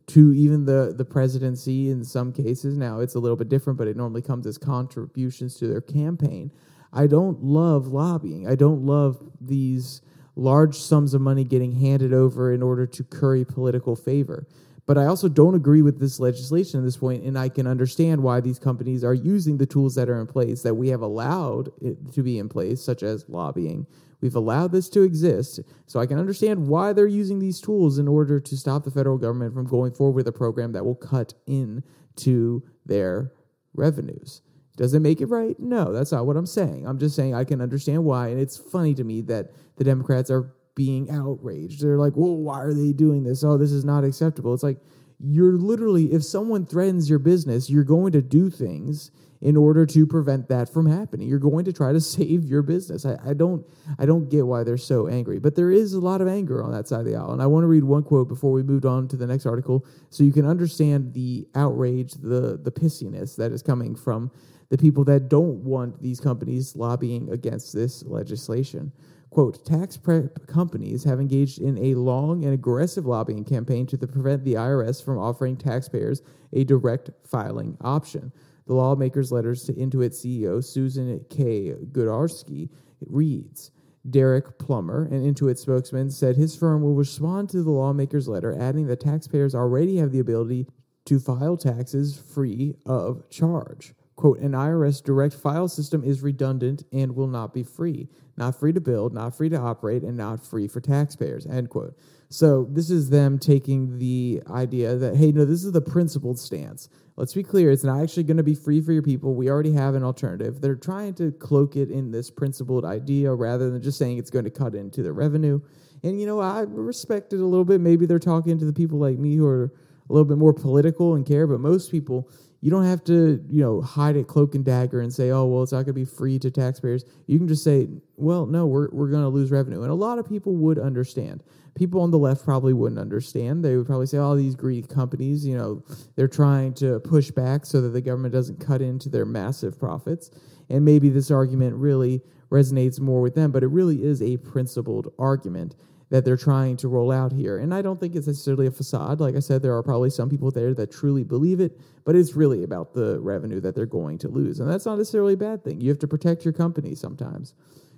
to 0.09 0.33
even 0.33 0.65
the, 0.65 0.93
the 0.99 1.05
presidency 1.05 1.91
in 1.91 2.03
some 2.03 2.33
cases. 2.33 2.77
Now, 2.77 2.99
it's 2.99 3.15
a 3.15 3.21
little 3.21 3.37
bit 3.37 3.49
different, 3.49 3.79
but 3.79 3.87
it 3.87 3.97
normally 3.97 4.23
comes 4.23 4.49
as 4.49 4.59
contributions 4.59 5.55
to 5.59 5.69
their 5.69 5.81
campaign. 5.81 6.51
I 6.93 7.07
don't 7.07 7.43
love 7.43 7.89
lobbying. 7.89 8.49
I 8.49 8.55
don't 8.55 8.85
love 8.85 9.21
these 9.41 10.03
large 10.37 10.77
sums 10.77 11.15
of 11.15 11.21
money 11.21 11.45
getting 11.45 11.73
handed 11.73 12.13
over 12.13 12.53
in 12.53 12.63
order 12.63 12.87
to 12.87 13.05
curry 13.05 13.45
political 13.45 13.95
favor. 13.95 14.47
But 14.87 14.99
I 14.99 15.07
also 15.07 15.29
don't 15.29 15.55
agree 15.55 15.83
with 15.83 16.01
this 16.01 16.19
legislation 16.19 16.81
at 16.81 16.85
this 16.85 16.97
point, 16.97 17.23
and 17.23 17.39
I 17.39 17.49
can 17.49 17.67
understand 17.67 18.23
why 18.23 18.41
these 18.41 18.59
companies 18.59 19.05
are 19.05 19.15
using 19.15 19.59
the 19.59 19.67
tools 19.67 19.95
that 19.95 20.09
are 20.09 20.21
in 20.21 20.27
place 20.27 20.63
that 20.63 20.75
we 20.75 20.89
have 20.89 21.03
allowed 21.03 21.71
to 22.13 22.23
be 22.23 22.39
in 22.39 22.49
place, 22.49 22.83
such 22.83 23.05
as 23.05 23.25
lobbying. 23.29 23.87
We've 24.21 24.35
allowed 24.35 24.73
this 24.73 24.89
to 24.91 25.03
exist, 25.03 25.61
so 25.87 26.01
I 26.01 26.07
can 26.07 26.19
understand 26.19 26.67
why 26.67 26.93
they're 26.93 27.07
using 27.07 27.39
these 27.39 27.61
tools 27.61 27.99
in 27.99 28.09
order 28.09 28.41
to 28.41 28.57
stop 28.57 28.85
the 28.85 28.91
federal 28.91 29.17
government 29.17 29.55
from 29.55 29.67
going 29.67 29.93
forward 29.93 30.17
with 30.17 30.27
a 30.27 30.33
program 30.33 30.73
that 30.73 30.85
will 30.85 30.97
cut 30.97 31.35
into 31.47 32.63
their 32.85 33.33
revenues. 33.75 34.43
Does 34.81 34.95
it 34.95 35.01
make 35.01 35.21
it 35.21 35.27
right? 35.27 35.61
No, 35.61 35.93
that's 35.93 36.11
not 36.11 36.25
what 36.25 36.39
I'm 36.39 36.47
saying. 36.47 36.87
I'm 36.87 36.99
just 36.99 37.15
saying 37.15 37.35
I 37.35 37.45
can 37.45 37.61
understand 37.61 38.03
why. 38.03 38.29
And 38.29 38.41
it's 38.41 38.57
funny 38.57 38.95
to 38.95 39.05
me 39.05 39.21
that 39.23 39.51
the 39.77 39.85
Democrats 39.85 40.31
are 40.31 40.55
being 40.75 41.11
outraged. 41.11 41.83
They're 41.83 41.99
like, 41.99 42.15
well, 42.17 42.35
why 42.39 42.63
are 42.63 42.73
they 42.73 42.95
doing 42.95 43.23
this? 43.23 43.45
Oh, 43.45 43.59
this 43.59 43.73
is 43.73 43.85
not 43.85 44.05
acceptable. 44.05 44.55
It's 44.55 44.63
like, 44.63 44.79
you're 45.23 45.59
literally, 45.59 46.15
if 46.15 46.25
someone 46.25 46.65
threatens 46.65 47.11
your 47.11 47.19
business, 47.19 47.69
you're 47.69 47.85
going 47.85 48.13
to 48.13 48.23
do 48.23 48.49
things 48.49 49.11
in 49.43 49.55
order 49.55 49.85
to 49.85 50.07
prevent 50.07 50.49
that 50.49 50.71
from 50.71 50.87
happening. 50.87 51.29
You're 51.29 51.39
going 51.39 51.67
to 51.67 51.75
try 51.75 51.93
to 51.93 52.01
save 52.17 52.47
your 52.47 52.63
business. 52.63 53.05
I, 53.05 53.19
I, 53.23 53.35
don't 53.35 53.67
I 53.99 54.07
don't 54.07 54.31
get 54.31 54.47
why 54.47 54.65
they're 54.65 54.79
so 54.79 55.09
angry, 55.09 55.39
but 55.39 55.57
there 55.57 55.71
is 55.71 55.93
a 55.93 56.01
lot 56.01 56.23
of 56.23 56.29
anger 56.29 56.65
on 56.65 56.73
that 56.73 56.89
side 56.89 57.01
of 57.01 57.07
the 57.07 57.17
aisle. 57.17 57.33
And 57.33 57.43
I 57.43 57.47
want 57.47 57.65
to 57.65 57.69
read 57.69 57.85
one 57.85 58.03
quote 58.03 58.29
before 58.29 58.53
we 58.53 58.63
move 58.63 58.87
on 58.87 59.09
to 59.09 59.17
the 59.19 59.27
next 59.27 59.45
article 59.45 59.85
so 60.09 60.25
you 60.25 60.33
can 60.33 60.47
understand 60.47 61.13
the 61.13 61.47
outrage, 61.55 62.15
the 62.15 62.59
the 62.63 62.73
pissiness 62.73 63.37
that 63.37 63.53
is 63.53 63.63
coming 63.63 63.95
from 63.95 64.31
the 64.71 64.79
people 64.79 65.05
that 65.05 65.29
don't 65.29 65.63
want 65.65 66.01
these 66.01 66.21
companies 66.21 66.75
lobbying 66.77 67.31
against 67.31 67.73
this 67.73 68.05
legislation. 68.05 68.93
Quote, 69.31 69.65
tax 69.65 69.97
prep 69.97 70.47
companies 70.47 71.05
have 71.05 71.21
engaged 71.21 71.61
in 71.61 71.79
a 71.79 71.95
long 71.95 72.45
and 72.45 72.55
aggressive 72.55 73.07
lobbying 73.07 73.45
campaign 73.45 73.87
to 73.87 73.99
prevent 73.99 74.45
the 74.45 74.55
IRS 74.55 75.05
from 75.05 75.19
offering 75.19 75.57
taxpayers 75.57 76.23
a 76.53 76.65
direct 76.65 77.11
filing 77.25 77.77
option. 77.81 78.33
The 78.67 78.75
lawmakers' 78.75 79.33
letters 79.33 79.65
to 79.65 79.73
Intuit 79.73 80.11
CEO 80.11 80.63
Susan 80.63 81.25
K. 81.29 81.75
Goodarzi 81.93 82.71
reads, 83.07 83.71
Derek 84.09 84.59
Plummer, 84.59 85.05
an 85.07 85.23
Intuit 85.23 85.59
spokesman, 85.59 86.11
said 86.11 86.37
his 86.37 86.57
firm 86.57 86.83
will 86.83 86.95
respond 86.95 87.51
to 87.51 87.63
the 87.63 87.71
lawmakers' 87.71 88.29
letter, 88.29 88.57
adding 88.59 88.87
that 88.87 89.01
taxpayers 89.01 89.55
already 89.55 89.97
have 89.97 90.11
the 90.11 90.21
ability 90.21 90.67
to 91.05 91.19
file 91.19 91.57
taxes 91.57 92.17
free 92.17 92.75
of 92.87 93.29
charge. 93.31 93.95
Quote, 94.21 94.41
an 94.41 94.53
IRS 94.53 95.03
direct 95.03 95.33
file 95.33 95.67
system 95.67 96.05
is 96.05 96.21
redundant 96.21 96.83
and 96.93 97.17
will 97.17 97.27
not 97.27 97.55
be 97.55 97.63
free. 97.63 98.07
Not 98.37 98.55
free 98.55 98.71
to 98.71 98.81
build, 98.81 99.15
not 99.15 99.35
free 99.35 99.49
to 99.49 99.57
operate, 99.57 100.03
and 100.03 100.15
not 100.15 100.45
free 100.45 100.69
for 100.69 100.79
taxpayers, 100.79 101.47
end 101.47 101.71
quote. 101.71 101.97
So 102.29 102.67
this 102.71 102.91
is 102.91 103.09
them 103.09 103.39
taking 103.39 103.99
the 103.99 104.43
idea 104.51 104.95
that, 104.97 105.17
hey, 105.17 105.33
no, 105.33 105.47
this 105.47 105.65
is 105.65 105.73
the 105.73 105.81
principled 105.81 106.39
stance. 106.39 106.91
Let's 107.17 107.33
be 107.33 107.43
clear, 107.43 107.71
it's 107.71 107.83
not 107.83 108.03
actually 108.03 108.25
going 108.25 108.37
to 108.37 108.43
be 108.43 108.55
free 108.55 108.83
for 108.83 108.93
your 108.93 109.01
people. 109.01 109.35
We 109.35 109.49
already 109.49 109.73
have 109.73 109.95
an 109.95 110.05
alternative. 110.05 110.61
They're 110.61 110.75
trying 110.75 111.15
to 111.15 111.33
cloak 111.33 111.77
it 111.77 111.91
in 111.91 112.11
this 112.11 112.31
principled 112.31 112.85
idea 112.85 113.33
rather 113.33 113.71
than 113.71 113.81
just 113.81 113.97
saying 113.97 114.19
it's 114.19 114.31
going 114.31 114.45
to 114.45 114.51
cut 114.51 114.75
into 114.75 115.03
the 115.03 115.15
revenue. 115.15 115.63
And, 116.03 116.21
you 116.21 116.27
know, 116.27 116.41
I 116.41 116.67
respect 116.69 117.33
it 117.33 117.41
a 117.41 117.47
little 117.47 117.65
bit. 117.65 117.81
Maybe 117.81 118.05
they're 118.05 118.19
talking 118.19 118.59
to 118.59 118.67
the 118.67 118.73
people 118.75 118.99
like 118.99 119.19
me 119.19 119.37
who 119.37 119.47
are 119.47 119.73
a 120.11 120.13
little 120.13 120.27
bit 120.27 120.37
more 120.37 120.53
political 120.53 121.15
and 121.15 121.25
care, 121.25 121.47
but 121.47 121.61
most 121.61 121.91
people, 121.91 122.29
you 122.61 122.71
don't 122.71 122.85
have 122.85 123.03
to, 123.05 123.43
you 123.49 123.63
know, 123.63 123.81
hide 123.81 124.17
it 124.17 124.29
cloak 124.29 124.55
and 124.55 124.65
dagger 124.65 125.01
and 125.01 125.13
say, 125.13 125.31
oh, 125.31 125.47
well, 125.47 125.63
it's 125.63 125.73
not 125.73 125.79
going 125.79 125.87
to 125.87 125.93
be 125.95 126.05
free 126.05 126.39
to 126.39 126.51
taxpayers. 126.51 127.05
You 127.27 127.39
can 127.39 127.49
just 127.49 127.65
say, 127.65 127.89
well, 128.17 128.45
no, 128.45 128.67
we're, 128.67 128.89
we're 128.91 129.09
going 129.09 129.23
to 129.23 129.29
lose 129.29 129.51
revenue. 129.51 129.83
And 129.83 129.91
a 129.91 129.95
lot 129.95 130.19
of 130.19 130.29
people 130.29 130.55
would 130.57 130.79
understand. 130.79 131.43
People 131.75 132.03
on 132.03 132.11
the 132.11 132.19
left 132.19 132.45
probably 132.45 132.75
wouldn't 132.75 133.01
understand. 133.01 133.65
They 133.65 133.77
would 133.77 133.87
probably 133.87 134.07
say, 134.07 134.19
oh, 134.19 134.37
these 134.37 134.55
greedy 134.55 134.87
companies, 134.87 135.47
you 135.47 135.57
know, 135.57 135.83
they're 136.17 136.29
trying 136.29 136.75
to 136.75 137.01
push 137.01 137.31
back 137.31 137.65
so 137.65 137.81
that 137.81 137.91
the 137.91 138.01
government 138.03 138.35
doesn't 138.35 138.61
cut 138.61 138.83
into 138.83 139.09
their 139.09 139.25
massive 139.25 139.79
profits. 139.79 140.31
And 140.69 140.85
maybe 140.85 141.09
this 141.09 141.31
argument 141.31 141.77
really 141.77 142.21
resonates 142.51 143.01
more 143.01 143.23
with 143.23 143.35
them, 143.35 143.53
but 143.53 143.63
it 143.63 143.69
really 143.69 144.05
is 144.05 144.21
a 144.21 144.37
principled 144.37 145.15
argument 145.19 145.77
that 146.11 146.25
they're 146.25 146.37
trying 146.37 146.77
to 146.77 146.89
roll 146.89 147.11
out 147.11 147.33
here. 147.33 147.59
And 147.59 147.73
I 147.73 147.83
don't 147.83 147.99
think 147.99 148.15
it's 148.15 148.27
necessarily 148.27 148.67
a 148.67 148.71
facade. 148.71 149.21
Like 149.21 149.37
I 149.37 149.41
said, 149.41 149.63
there 149.63 149.77
are 149.77 149.83
probably 149.83 150.11
some 150.11 150.29
people 150.29 150.51
there 150.51 150.75
that 150.75 150.91
truly 150.91 151.25
believe 151.25 151.61
it, 151.61 151.81
but 152.05 152.17
it's 152.17 152.35
really 152.35 152.65
about 152.65 152.93
the 152.93 153.21
revenue 153.21 153.61
that 153.61 153.75
they're 153.75 153.87
going 153.87 154.19
to 154.19 154.29
lose. 154.29 154.59
And 154.59 154.69
that's 154.69 154.87
not 154.87 154.99
necessarily 154.99 155.35
a 155.35 155.39
bad 155.39 155.65
thing. 155.65 155.81
You 155.81 155.89
have 155.89 156.01
to 156.01 156.09
protect 156.09 156.45
your 156.45 156.53
company 156.53 156.95
sometimes. 156.97 157.55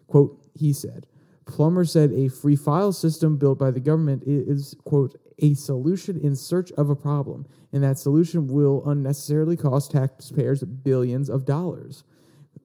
Quote, 0.08 0.38
he 0.54 0.74
said, 0.74 1.06
Plummer 1.46 1.84
said 1.84 2.12
a 2.12 2.28
free 2.28 2.54
file 2.54 2.92
system 2.92 3.36
built 3.36 3.58
by 3.58 3.70
the 3.70 3.80
government 3.80 4.22
is, 4.26 4.76
quote, 4.84 5.16
a 5.38 5.54
solution 5.54 6.20
in 6.20 6.36
search 6.36 6.70
of 6.72 6.90
a 6.90 6.94
problem, 6.94 7.46
and 7.72 7.82
that 7.82 7.98
solution 7.98 8.46
will 8.46 8.88
unnecessarily 8.88 9.56
cost 9.56 9.90
taxpayers 9.90 10.62
billions 10.62 11.28
of 11.28 11.44
dollars. 11.44 12.04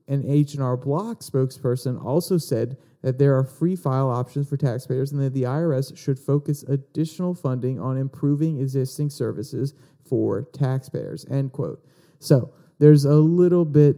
An 0.07 0.23
H&R 0.25 0.77
Block 0.77 1.21
spokesperson 1.21 2.03
also 2.03 2.37
said 2.37 2.77
that 3.01 3.17
there 3.17 3.37
are 3.37 3.43
free 3.43 3.75
file 3.75 4.09
options 4.09 4.49
for 4.49 4.57
taxpayers 4.57 5.11
and 5.11 5.21
that 5.21 5.33
the 5.33 5.43
IRS 5.43 5.95
should 5.97 6.19
focus 6.19 6.63
additional 6.63 7.33
funding 7.33 7.79
on 7.79 7.97
improving 7.97 8.59
existing 8.59 9.09
services 9.09 9.73
for 10.07 10.43
taxpayers. 10.53 11.25
End 11.29 11.51
quote. 11.51 11.85
So 12.19 12.53
there's 12.79 13.05
a 13.05 13.15
little 13.15 13.65
bit 13.65 13.97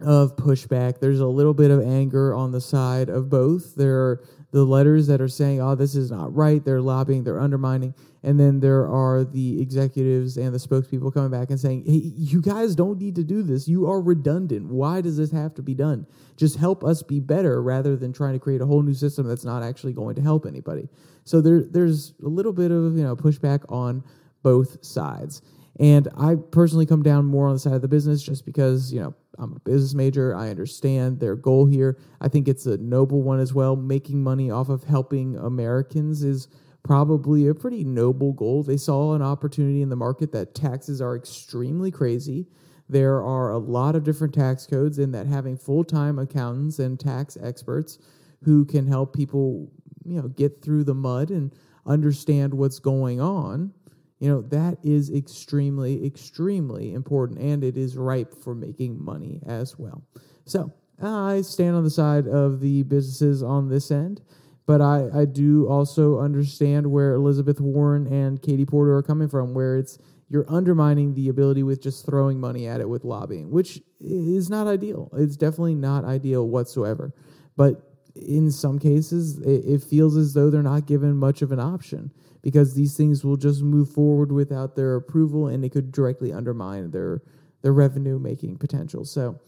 of 0.00 0.36
pushback. 0.36 1.00
There's 1.00 1.20
a 1.20 1.26
little 1.26 1.54
bit 1.54 1.70
of 1.70 1.80
anger 1.80 2.34
on 2.34 2.52
the 2.52 2.60
side 2.60 3.08
of 3.08 3.30
both. 3.30 3.74
There 3.74 3.96
are 3.96 4.24
the 4.52 4.64
letters 4.64 5.06
that 5.08 5.20
are 5.20 5.28
saying, 5.28 5.60
oh, 5.60 5.74
this 5.74 5.94
is 5.94 6.10
not 6.10 6.34
right. 6.34 6.64
They're 6.64 6.80
lobbying, 6.80 7.24
they're 7.24 7.40
undermining. 7.40 7.94
And 8.22 8.40
then 8.40 8.60
there 8.60 8.86
are 8.88 9.24
the 9.24 9.60
executives 9.60 10.36
and 10.36 10.54
the 10.54 10.58
spokespeople 10.58 11.12
coming 11.12 11.30
back 11.30 11.50
and 11.50 11.60
saying, 11.60 11.84
hey, 11.86 11.92
you 11.92 12.40
guys 12.40 12.74
don't 12.74 12.98
need 12.98 13.14
to 13.16 13.24
do 13.24 13.42
this. 13.42 13.68
You 13.68 13.88
are 13.88 14.00
redundant. 14.00 14.68
Why 14.68 15.00
does 15.00 15.16
this 15.16 15.30
have 15.30 15.54
to 15.54 15.62
be 15.62 15.74
done? 15.74 16.06
Just 16.36 16.56
help 16.56 16.84
us 16.84 17.02
be 17.02 17.20
better 17.20 17.62
rather 17.62 17.96
than 17.96 18.12
trying 18.12 18.32
to 18.32 18.38
create 18.38 18.60
a 18.60 18.66
whole 18.66 18.82
new 18.82 18.94
system 18.94 19.26
that's 19.26 19.44
not 19.44 19.62
actually 19.62 19.92
going 19.92 20.16
to 20.16 20.22
help 20.22 20.46
anybody. 20.46 20.88
So 21.24 21.40
there, 21.40 21.62
there's 21.62 22.14
a 22.24 22.28
little 22.28 22.52
bit 22.52 22.70
of 22.70 22.96
you 22.96 23.04
know 23.04 23.16
pushback 23.16 23.70
on 23.70 24.04
both 24.42 24.84
sides. 24.84 25.42
And 25.78 26.08
I 26.16 26.36
personally 26.36 26.86
come 26.86 27.02
down 27.02 27.26
more 27.26 27.48
on 27.48 27.54
the 27.54 27.58
side 27.58 27.74
of 27.74 27.82
the 27.82 27.88
business 27.88 28.22
just 28.22 28.46
because, 28.46 28.92
you 28.92 29.00
know, 29.00 29.14
I'm 29.38 29.52
a 29.54 29.60
business 29.60 29.94
major. 29.94 30.34
I 30.34 30.50
understand 30.50 31.20
their 31.20 31.36
goal 31.36 31.66
here. 31.66 31.98
I 32.20 32.28
think 32.28 32.48
it's 32.48 32.66
a 32.66 32.76
noble 32.78 33.22
one 33.22 33.40
as 33.40 33.52
well. 33.54 33.76
Making 33.76 34.22
money 34.22 34.50
off 34.50 34.68
of 34.68 34.84
helping 34.84 35.36
Americans 35.36 36.22
is 36.22 36.48
probably 36.82 37.48
a 37.48 37.54
pretty 37.54 37.84
noble 37.84 38.32
goal. 38.32 38.62
They 38.62 38.76
saw 38.76 39.14
an 39.14 39.22
opportunity 39.22 39.82
in 39.82 39.88
the 39.88 39.96
market 39.96 40.32
that 40.32 40.54
taxes 40.54 41.00
are 41.00 41.16
extremely 41.16 41.90
crazy. 41.90 42.46
There 42.88 43.22
are 43.22 43.50
a 43.50 43.58
lot 43.58 43.96
of 43.96 44.04
different 44.04 44.32
tax 44.32 44.66
codes, 44.66 44.98
in 44.98 45.10
that 45.12 45.26
having 45.26 45.56
full 45.56 45.84
time 45.84 46.18
accountants 46.18 46.78
and 46.78 46.98
tax 46.98 47.36
experts 47.42 47.98
who 48.44 48.64
can 48.64 48.86
help 48.86 49.14
people, 49.14 49.70
you 50.04 50.20
know, 50.20 50.28
get 50.28 50.62
through 50.62 50.84
the 50.84 50.94
mud 50.94 51.30
and 51.30 51.52
understand 51.84 52.54
what's 52.54 52.78
going 52.78 53.20
on 53.20 53.72
you 54.18 54.28
know, 54.28 54.42
that 54.42 54.78
is 54.82 55.10
extremely, 55.10 56.04
extremely 56.06 56.94
important 56.94 57.38
and 57.38 57.62
it 57.62 57.76
is 57.76 57.96
ripe 57.96 58.34
for 58.42 58.54
making 58.54 59.02
money 59.02 59.40
as 59.46 59.78
well. 59.78 60.02
So 60.44 60.72
I 61.02 61.42
stand 61.42 61.76
on 61.76 61.84
the 61.84 61.90
side 61.90 62.26
of 62.26 62.60
the 62.60 62.82
businesses 62.84 63.42
on 63.42 63.68
this 63.68 63.90
end, 63.90 64.22
but 64.64 64.80
I, 64.80 65.08
I 65.14 65.24
do 65.26 65.68
also 65.68 66.18
understand 66.18 66.90
where 66.90 67.12
Elizabeth 67.12 67.60
Warren 67.60 68.06
and 68.06 68.40
Katie 68.40 68.64
Porter 68.64 68.96
are 68.96 69.02
coming 69.02 69.28
from, 69.28 69.52
where 69.52 69.76
it's 69.76 69.98
you're 70.28 70.46
undermining 70.48 71.14
the 71.14 71.28
ability 71.28 71.62
with 71.62 71.80
just 71.80 72.04
throwing 72.04 72.40
money 72.40 72.66
at 72.66 72.80
it 72.80 72.88
with 72.88 73.04
lobbying, 73.04 73.50
which 73.50 73.80
is 74.00 74.50
not 74.50 74.66
ideal. 74.66 75.08
It's 75.12 75.36
definitely 75.36 75.76
not 75.76 76.04
ideal 76.04 76.48
whatsoever. 76.48 77.12
But 77.56 77.80
in 78.16 78.50
some 78.50 78.78
cases, 78.78 79.38
it, 79.38 79.64
it 79.64 79.82
feels 79.84 80.16
as 80.16 80.34
though 80.34 80.50
they're 80.50 80.62
not 80.62 80.86
given 80.86 81.16
much 81.16 81.42
of 81.42 81.52
an 81.52 81.60
option 81.60 82.10
because 82.46 82.74
these 82.74 82.96
things 82.96 83.24
will 83.24 83.36
just 83.36 83.60
move 83.60 83.90
forward 83.90 84.30
without 84.30 84.76
their 84.76 84.94
approval 84.94 85.48
and 85.48 85.64
it 85.64 85.70
could 85.70 85.90
directly 85.90 86.32
undermine 86.32 86.92
their 86.92 87.20
their 87.62 87.72
revenue 87.72 88.20
making 88.20 88.56
potential. 88.56 89.04
So, 89.04 89.40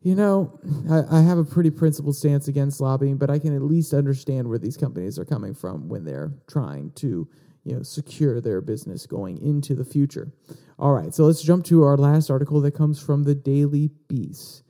you 0.00 0.14
know, 0.14 0.56
I, 0.88 1.18
I, 1.18 1.22
have 1.22 1.38
a 1.38 1.44
pretty 1.44 1.70
principled 1.70 2.14
stance 2.14 2.46
against 2.46 2.80
lobbying, 2.80 3.16
but 3.16 3.30
I 3.30 3.40
can 3.40 3.56
at 3.56 3.62
least 3.62 3.92
understand 3.92 4.46
where 4.46 4.60
these 4.60 4.76
companies 4.76 5.18
are 5.18 5.24
coming 5.24 5.54
from 5.54 5.88
when 5.88 6.04
they're 6.04 6.32
trying 6.46 6.92
to, 6.92 7.28
you 7.64 7.74
know, 7.74 7.82
secure 7.82 8.40
their 8.40 8.60
business 8.60 9.06
going 9.06 9.38
into 9.38 9.74
the 9.74 9.84
future. 9.84 10.30
All 10.78 10.92
right, 10.92 11.12
so 11.12 11.24
let's 11.24 11.42
jump 11.42 11.64
to 11.64 11.82
our 11.82 11.96
last 11.96 12.30
article 12.30 12.60
that 12.60 12.76
comes 12.76 13.02
from 13.02 13.24
the 13.24 13.34
Daily 13.34 13.90
Beast. 14.06 14.62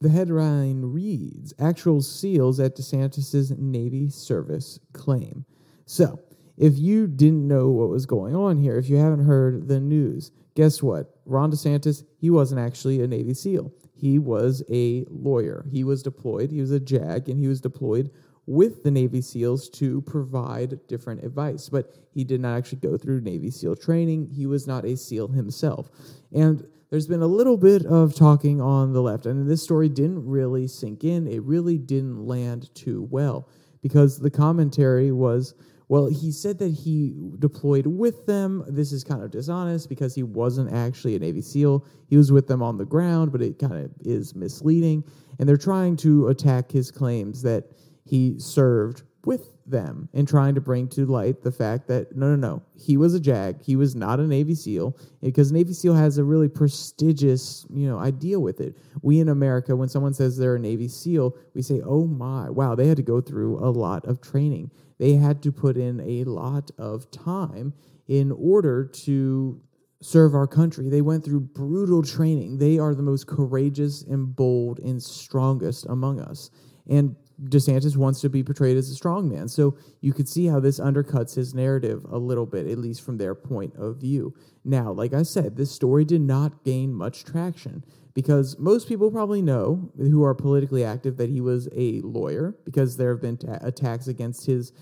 The 0.00 0.08
headline 0.08 0.82
reads 0.82 1.54
Actual 1.60 2.02
SEALs 2.02 2.58
at 2.58 2.74
DeSantis' 2.74 3.56
Navy 3.56 4.08
service 4.10 4.80
claim. 4.92 5.44
So, 5.86 6.18
if 6.56 6.78
you 6.78 7.06
didn't 7.06 7.46
know 7.46 7.68
what 7.68 7.88
was 7.88 8.06
going 8.06 8.34
on 8.34 8.58
here, 8.58 8.76
if 8.76 8.88
you 8.88 8.96
haven't 8.96 9.24
heard 9.24 9.68
the 9.68 9.80
news, 9.80 10.30
guess 10.54 10.82
what? 10.82 11.18
Ron 11.26 11.50
DeSantis, 11.50 12.04
he 12.16 12.30
wasn't 12.30 12.60
actually 12.60 13.00
a 13.00 13.06
Navy 13.06 13.34
SEAL. 13.34 13.72
He 13.94 14.18
was 14.18 14.62
a 14.70 15.04
lawyer. 15.08 15.64
He 15.70 15.84
was 15.84 16.02
deployed. 16.02 16.50
He 16.50 16.60
was 16.60 16.70
a 16.70 16.80
JAG, 16.80 17.28
and 17.28 17.38
he 17.38 17.48
was 17.48 17.60
deployed 17.60 18.10
with 18.46 18.82
the 18.82 18.90
Navy 18.90 19.22
SEALs 19.22 19.68
to 19.70 20.02
provide 20.02 20.78
different 20.86 21.24
advice. 21.24 21.68
But 21.68 21.94
he 22.12 22.24
did 22.24 22.40
not 22.40 22.56
actually 22.56 22.78
go 22.78 22.96
through 22.96 23.22
Navy 23.22 23.50
SEAL 23.50 23.76
training. 23.76 24.28
He 24.30 24.46
was 24.46 24.66
not 24.66 24.84
a 24.84 24.96
SEAL 24.96 25.28
himself. 25.28 25.90
And 26.32 26.66
there's 26.90 27.08
been 27.08 27.22
a 27.22 27.26
little 27.26 27.56
bit 27.56 27.86
of 27.86 28.14
talking 28.14 28.60
on 28.60 28.92
the 28.92 29.02
left, 29.02 29.26
and 29.26 29.50
this 29.50 29.64
story 29.64 29.88
didn't 29.88 30.24
really 30.24 30.68
sink 30.68 31.02
in. 31.02 31.26
It 31.26 31.42
really 31.42 31.78
didn't 31.78 32.26
land 32.26 32.72
too 32.74 33.08
well 33.10 33.48
because 33.82 34.18
the 34.18 34.30
commentary 34.30 35.10
was 35.10 35.54
well, 35.88 36.06
he 36.06 36.32
said 36.32 36.58
that 36.58 36.70
he 36.70 37.14
deployed 37.38 37.86
with 37.86 38.26
them. 38.26 38.64
This 38.68 38.92
is 38.92 39.04
kind 39.04 39.22
of 39.22 39.30
dishonest 39.30 39.88
because 39.88 40.14
he 40.14 40.22
wasn't 40.22 40.72
actually 40.72 41.14
a 41.14 41.18
Navy 41.18 41.42
SEAL. 41.42 41.84
He 42.08 42.16
was 42.16 42.32
with 42.32 42.46
them 42.46 42.62
on 42.62 42.78
the 42.78 42.86
ground, 42.86 43.32
but 43.32 43.42
it 43.42 43.58
kind 43.58 43.84
of 43.84 43.90
is 44.00 44.34
misleading. 44.34 45.04
And 45.38 45.48
they're 45.48 45.56
trying 45.56 45.96
to 45.98 46.28
attack 46.28 46.70
his 46.70 46.90
claims 46.90 47.42
that 47.42 47.64
he 48.04 48.38
served 48.38 49.02
with 49.26 49.48
them 49.66 50.08
and 50.12 50.28
trying 50.28 50.54
to 50.54 50.60
bring 50.60 50.88
to 50.88 51.06
light 51.06 51.42
the 51.42 51.52
fact 51.52 51.88
that 51.88 52.14
no, 52.16 52.34
no, 52.34 52.36
no, 52.36 52.62
he 52.76 52.96
was 52.96 53.14
a 53.14 53.20
JAG. 53.20 53.62
He 53.62 53.76
was 53.76 53.94
not 53.94 54.20
a 54.20 54.26
Navy 54.26 54.54
SEAL 54.54 54.96
because 55.22 55.52
Navy 55.52 55.72
SEAL 55.72 55.94
has 55.94 56.18
a 56.18 56.24
really 56.24 56.48
prestigious, 56.48 57.66
you 57.70 57.88
know, 57.88 57.98
idea 57.98 58.38
with 58.38 58.60
it. 58.60 58.76
We 59.02 59.20
in 59.20 59.28
America, 59.28 59.74
when 59.74 59.88
someone 59.88 60.14
says 60.14 60.36
they're 60.36 60.56
a 60.56 60.60
Navy 60.60 60.88
SEAL, 60.88 61.36
we 61.54 61.62
say, 61.62 61.80
oh 61.84 62.06
my, 62.06 62.50
wow, 62.50 62.74
they 62.74 62.86
had 62.86 62.96
to 62.98 63.02
go 63.02 63.20
through 63.20 63.58
a 63.58 63.70
lot 63.70 64.04
of 64.06 64.20
training. 64.20 64.70
They 64.98 65.14
had 65.14 65.42
to 65.42 65.52
put 65.52 65.76
in 65.76 66.00
a 66.00 66.24
lot 66.24 66.70
of 66.78 67.10
time 67.10 67.72
in 68.06 68.32
order 68.32 68.84
to 68.84 69.60
serve 70.02 70.34
our 70.34 70.46
country. 70.46 70.90
They 70.90 71.00
went 71.00 71.24
through 71.24 71.40
brutal 71.40 72.02
training. 72.02 72.58
They 72.58 72.78
are 72.78 72.94
the 72.94 73.02
most 73.02 73.26
courageous 73.26 74.02
and 74.02 74.36
bold 74.36 74.78
and 74.80 75.02
strongest 75.02 75.86
among 75.86 76.20
us. 76.20 76.50
And 76.86 77.16
DeSantis 77.44 77.96
wants 77.96 78.20
to 78.20 78.28
be 78.28 78.42
portrayed 78.42 78.76
as 78.76 78.90
a 78.90 78.94
strong 78.94 79.28
man. 79.28 79.48
So 79.48 79.76
you 80.00 80.12
could 80.12 80.28
see 80.28 80.46
how 80.46 80.60
this 80.60 80.80
undercuts 80.80 81.34
his 81.34 81.54
narrative 81.54 82.04
a 82.10 82.18
little 82.18 82.46
bit, 82.46 82.66
at 82.66 82.78
least 82.78 83.02
from 83.02 83.18
their 83.18 83.34
point 83.34 83.74
of 83.76 83.96
view. 83.96 84.34
Now, 84.64 84.92
like 84.92 85.12
I 85.12 85.22
said, 85.22 85.56
this 85.56 85.70
story 85.70 86.04
did 86.04 86.20
not 86.20 86.64
gain 86.64 86.94
much 86.94 87.24
traction 87.24 87.84
because 88.14 88.58
most 88.58 88.88
people 88.88 89.10
probably 89.10 89.42
know 89.42 89.90
who 89.96 90.22
are 90.24 90.34
politically 90.34 90.84
active 90.84 91.16
that 91.16 91.28
he 91.28 91.40
was 91.40 91.68
a 91.74 92.00
lawyer 92.00 92.54
because 92.64 92.96
there 92.96 93.10
have 93.10 93.20
been 93.20 93.36
ta- 93.36 93.58
attacks 93.60 94.06
against 94.06 94.46
his 94.46 94.72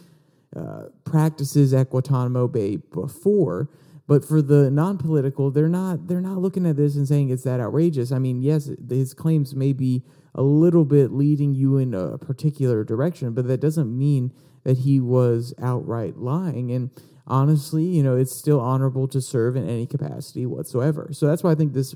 uh, 0.55 0.85
practices 1.05 1.73
at 1.73 1.91
Guantanamo 1.91 2.47
Bay 2.47 2.77
before. 2.77 3.71
But 4.13 4.27
for 4.27 4.43
the 4.43 4.71
non-political, 4.71 5.53
they're 5.53 5.71
not 5.71 6.07
they're 6.07 6.21
not 6.21 6.37
looking 6.37 6.67
at 6.67 6.77
this 6.77 6.97
and 6.97 7.09
saying 7.09 7.31
it's 7.31 7.45
that 7.45 7.61
outrageous. 7.61 8.13
I 8.13 8.19
mean, 8.19 8.43
yes, 8.43 8.69
his 8.87 9.15
claims 9.15 9.55
may 9.55 9.73
be 9.73 10.03
a 10.35 10.43
little 10.43 10.85
bit 10.85 11.13
leading 11.13 11.55
you 11.55 11.79
in 11.79 11.95
a 11.95 12.19
particular 12.19 12.85
direction, 12.85 13.33
but 13.33 13.49
that 13.49 13.63
doesn't 13.63 13.97
mean 13.97 14.31
that 14.65 14.77
he 14.77 15.01
was 15.01 15.55
outright 15.63 16.19
lying. 16.19 16.73
And 16.73 16.91
honestly, 17.27 17.85
you 17.85 18.03
know, 18.03 18.15
it's 18.15 18.37
still 18.37 18.61
honorable 18.61 19.09
to 19.09 19.23
serve 19.23 19.57
in 19.57 19.67
any 19.67 19.87
capacity 19.87 20.45
whatsoever. 20.45 21.09
So 21.13 21.27
that's 21.27 21.43
why 21.43 21.53
I 21.53 21.55
think 21.55 21.73
this 21.73 21.95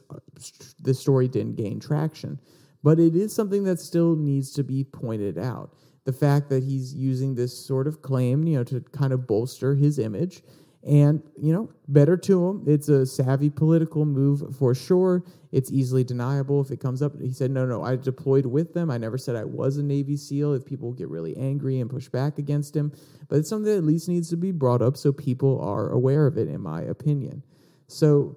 this 0.78 0.98
story 0.98 1.28
didn't 1.28 1.56
gain 1.56 1.80
traction. 1.80 2.40
But 2.82 2.98
it 2.98 3.14
is 3.14 3.34
something 3.34 3.64
that 3.64 3.78
still 3.78 4.16
needs 4.16 4.52
to 4.52 4.64
be 4.64 4.84
pointed 4.84 5.36
out. 5.36 5.76
The 6.04 6.14
fact 6.14 6.48
that 6.48 6.62
he's 6.62 6.94
using 6.94 7.34
this 7.34 7.52
sort 7.66 7.86
of 7.86 8.00
claim, 8.00 8.44
you 8.44 8.56
know, 8.56 8.64
to 8.64 8.80
kind 8.80 9.12
of 9.12 9.26
bolster 9.26 9.74
his 9.74 9.98
image 9.98 10.40
and, 10.86 11.20
you 11.36 11.52
know, 11.52 11.68
better 11.88 12.16
to 12.16 12.48
him. 12.48 12.62
It's 12.64 12.88
a 12.88 13.04
savvy 13.04 13.50
political 13.50 14.04
move 14.04 14.56
for 14.56 14.72
sure. 14.72 15.24
It's 15.50 15.72
easily 15.72 16.04
deniable 16.04 16.60
if 16.60 16.70
it 16.70 16.78
comes 16.78 17.02
up. 17.02 17.20
He 17.20 17.32
said, 17.32 17.50
no, 17.50 17.66
no, 17.66 17.82
I 17.82 17.96
deployed 17.96 18.46
with 18.46 18.72
them. 18.72 18.88
I 18.88 18.96
never 18.96 19.18
said 19.18 19.34
I 19.34 19.44
was 19.44 19.78
a 19.78 19.82
Navy 19.82 20.16
SEAL 20.16 20.54
if 20.54 20.64
people 20.64 20.92
get 20.92 21.08
really 21.08 21.36
angry 21.36 21.80
and 21.80 21.90
push 21.90 22.08
back 22.08 22.38
against 22.38 22.76
him. 22.76 22.92
But 23.28 23.38
it's 23.38 23.48
something 23.48 23.70
that 23.70 23.78
at 23.78 23.84
least 23.84 24.08
needs 24.08 24.30
to 24.30 24.36
be 24.36 24.52
brought 24.52 24.80
up 24.80 24.96
so 24.96 25.12
people 25.12 25.60
are 25.60 25.90
aware 25.90 26.26
of 26.26 26.38
it, 26.38 26.46
in 26.46 26.60
my 26.60 26.82
opinion. 26.82 27.42
So, 27.88 28.36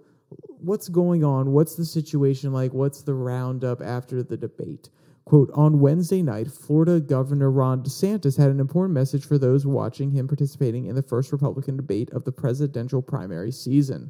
what's 0.60 0.90
going 0.90 1.24
on? 1.24 1.52
What's 1.52 1.76
the 1.76 1.86
situation 1.86 2.52
like? 2.52 2.74
What's 2.74 3.04
the 3.04 3.14
roundup 3.14 3.82
after 3.82 4.24
the 4.24 4.38
debate? 4.38 4.90
Quote, 5.30 5.52
on 5.54 5.80
Wednesday 5.80 6.24
night, 6.24 6.50
Florida 6.50 7.00
Governor 7.00 7.52
Ron 7.52 7.84
DeSantis 7.84 8.36
had 8.36 8.50
an 8.50 8.60
important 8.60 8.96
message 8.96 9.24
for 9.24 9.38
those 9.38 9.64
watching 9.64 10.10
him 10.10 10.28
participating 10.28 10.86
in 10.86 10.96
the 10.96 11.04
first 11.04 11.32
Republican 11.32 11.78
debate 11.78 12.10
of 12.14 12.24
the 12.24 12.32
presidential 12.32 13.00
primary 13.00 13.52
season. 13.52 14.10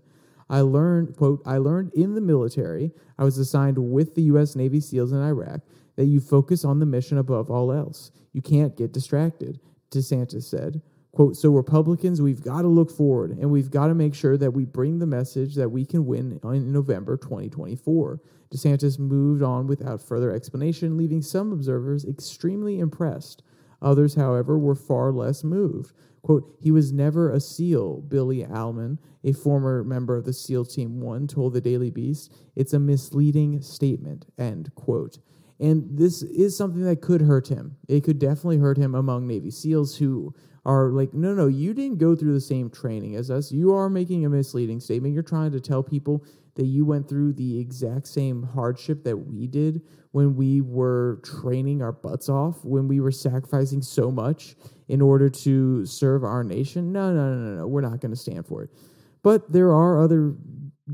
I 0.50 0.62
learned, 0.62 1.18
quote, 1.18 1.42
I 1.46 1.58
learned 1.58 1.92
in 1.94 2.16
the 2.16 2.22
military, 2.22 2.94
I 3.18 3.26
was 3.26 3.38
assigned 3.38 3.78
with 3.78 4.16
the 4.16 4.22
U.S. 4.22 4.56
Navy 4.56 4.80
SEALs 4.80 5.12
in 5.12 5.22
Iraq, 5.22 5.60
that 5.98 6.06
you 6.06 6.22
focus 6.22 6.64
on 6.64 6.80
the 6.80 6.86
mission 6.86 7.18
above 7.18 7.52
all 7.52 7.74
else. 7.74 8.12
You 8.32 8.42
can't 8.42 8.78
get 8.78 8.94
distracted, 8.94 9.60
DeSantis 9.92 10.44
said. 10.44 10.82
Quote, 11.12 11.36
so 11.36 11.50
Republicans, 11.50 12.22
we've 12.22 12.44
got 12.44 12.62
to 12.62 12.68
look 12.68 12.92
forward 12.92 13.32
and 13.32 13.50
we've 13.52 13.72
got 13.72 13.88
to 13.88 13.96
make 13.96 14.14
sure 14.14 14.38
that 14.38 14.52
we 14.52 14.64
bring 14.64 15.00
the 15.00 15.08
message 15.08 15.56
that 15.56 15.70
we 15.70 15.84
can 15.86 16.06
win 16.06 16.40
in 16.44 16.72
November 16.72 17.18
2024. 17.18 18.22
DeSantis 18.54 19.00
moved 19.00 19.42
on 19.42 19.68
without 19.68 20.02
further 20.02 20.32
explanation, 20.32 20.98
leaving 20.98 21.22
some 21.22 21.52
observers 21.52 22.06
extremely 22.06 22.80
impressed. 22.80 23.44
Others, 23.82 24.16
however, 24.16 24.58
were 24.58 24.76
far 24.76 25.12
less 25.12 25.44
moved. 25.44 25.94
Quote, 26.22 26.56
he 26.60 26.70
was 26.70 26.92
never 26.92 27.32
a 27.32 27.40
SEAL, 27.40 28.02
Billy 28.02 28.46
Allman, 28.46 29.00
a 29.24 29.32
former 29.32 29.84
member 29.84 30.16
of 30.16 30.26
the 30.26 30.34
SEAL 30.34 30.66
Team 30.66 31.00
1, 31.00 31.28
told 31.28 31.54
the 31.54 31.62
Daily 31.62 31.90
Beast. 31.90 32.32
It's 32.56 32.74
a 32.74 32.80
misleading 32.80 33.62
statement, 33.62 34.26
end 34.38 34.74
quote. 34.76 35.20
And 35.60 35.98
this 35.98 36.22
is 36.24 36.56
something 36.58 36.84
that 36.84 37.02
could 37.02 37.22
hurt 37.22 37.48
him. 37.48 37.76
It 37.88 38.04
could 38.04 38.20
definitely 38.20 38.60
hurt 38.60 38.78
him 38.78 38.96
among 38.96 39.28
Navy 39.28 39.52
SEALs 39.52 39.98
who 39.98 40.34
are 40.66 40.90
like, 40.90 41.14
no, 41.14 41.34
no, 41.34 41.48
you 41.48 41.74
didn't 41.74 41.98
go 41.98 42.16
through 42.16 42.34
the 42.34 42.42
same 42.42 42.70
training 42.70 43.16
as 43.16 43.30
us. 43.30 43.52
You 43.52 43.74
are 43.74 43.90
making 43.90 44.26
a 44.26 44.30
misleading 44.30 44.80
statement. 44.80 45.14
You're 45.14 45.24
trying 45.24 45.52
to 45.52 45.60
tell 45.60 45.84
people 45.84 46.24
that 46.56 46.66
you 46.66 46.86
went 46.86 47.08
through 47.08 47.34
the 47.34 47.60
exact 47.60 48.08
same 48.08 48.44
hardship 48.44 49.04
that 49.04 49.16
we 49.16 49.48
did 49.48 49.82
when 50.12 50.36
we 50.36 50.62
were 50.62 51.22
training 51.24 51.82
our 51.82 51.92
butts 51.92 52.30
off, 52.30 52.64
when 52.66 52.88
we 52.88 53.00
were 53.00 53.12
sacrificing 53.12 53.82
so 53.82 54.12
much 54.12 54.56
in 54.88 55.02
order 55.02 55.30
to 55.30 55.86
serve 55.86 56.24
our 56.24 56.44
nation. 56.44 56.92
No, 56.92 57.14
no, 57.14 57.34
no, 57.34 57.38
no, 57.38 57.56
no. 57.60 57.68
We're 57.68 57.82
not 57.82 58.02
going 58.02 58.12
to 58.12 58.18
stand 58.18 58.46
for 58.46 58.64
it. 58.64 58.70
But 59.22 59.52
there 59.52 59.72
are 59.74 60.02
other 60.02 60.36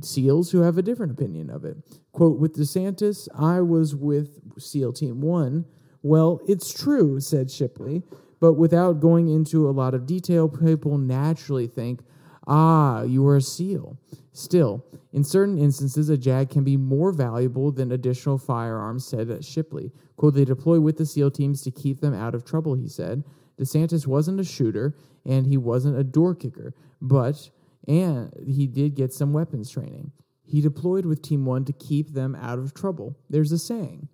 SEALs 0.01 0.51
who 0.51 0.61
have 0.61 0.77
a 0.77 0.81
different 0.81 1.11
opinion 1.11 1.49
of 1.49 1.65
it. 1.65 1.77
Quote 2.11 2.39
With 2.39 2.55
DeSantis, 2.55 3.27
I 3.37 3.61
was 3.61 3.95
with 3.95 4.39
SEAL 4.57 4.93
Team 4.93 5.21
One. 5.21 5.65
Well, 6.01 6.39
it's 6.47 6.73
true, 6.73 7.19
said 7.19 7.49
Shipley, 7.49 8.03
but 8.39 8.53
without 8.53 8.99
going 8.99 9.27
into 9.27 9.67
a 9.67 9.71
lot 9.71 9.93
of 9.93 10.05
detail, 10.05 10.47
people 10.47 10.97
naturally 10.97 11.67
think, 11.67 12.01
ah, 12.47 13.01
you 13.03 13.23
were 13.23 13.37
a 13.37 13.41
SEAL. 13.41 13.97
Still, 14.31 14.85
in 15.13 15.23
certain 15.23 15.57
instances, 15.57 16.09
a 16.09 16.17
JAG 16.17 16.49
can 16.49 16.63
be 16.63 16.77
more 16.77 17.11
valuable 17.11 17.71
than 17.71 17.91
additional 17.91 18.37
firearms, 18.37 19.05
said 19.05 19.43
Shipley. 19.43 19.91
Quote, 20.17 20.35
they 20.35 20.45
deploy 20.45 20.79
with 20.79 20.97
the 20.97 21.05
SEAL 21.05 21.31
teams 21.31 21.61
to 21.61 21.71
keep 21.71 22.01
them 22.01 22.13
out 22.13 22.35
of 22.35 22.45
trouble, 22.45 22.75
he 22.75 22.87
said. 22.87 23.23
DeSantis 23.59 24.05
wasn't 24.05 24.39
a 24.39 24.43
shooter 24.43 24.95
and 25.25 25.47
he 25.47 25.57
wasn't 25.57 25.97
a 25.97 26.03
door 26.03 26.35
kicker, 26.35 26.73
but 27.01 27.49
and 27.87 28.31
he 28.47 28.67
did 28.67 28.95
get 28.95 29.13
some 29.13 29.33
weapons 29.33 29.69
training. 29.69 30.11
He 30.43 30.61
deployed 30.61 31.05
with 31.05 31.21
Team 31.21 31.45
1 31.45 31.65
to 31.65 31.73
keep 31.73 32.13
them 32.13 32.35
out 32.35 32.59
of 32.59 32.73
trouble. 32.73 33.17
There's 33.29 33.51
a 33.51 33.57
saying 33.57 34.09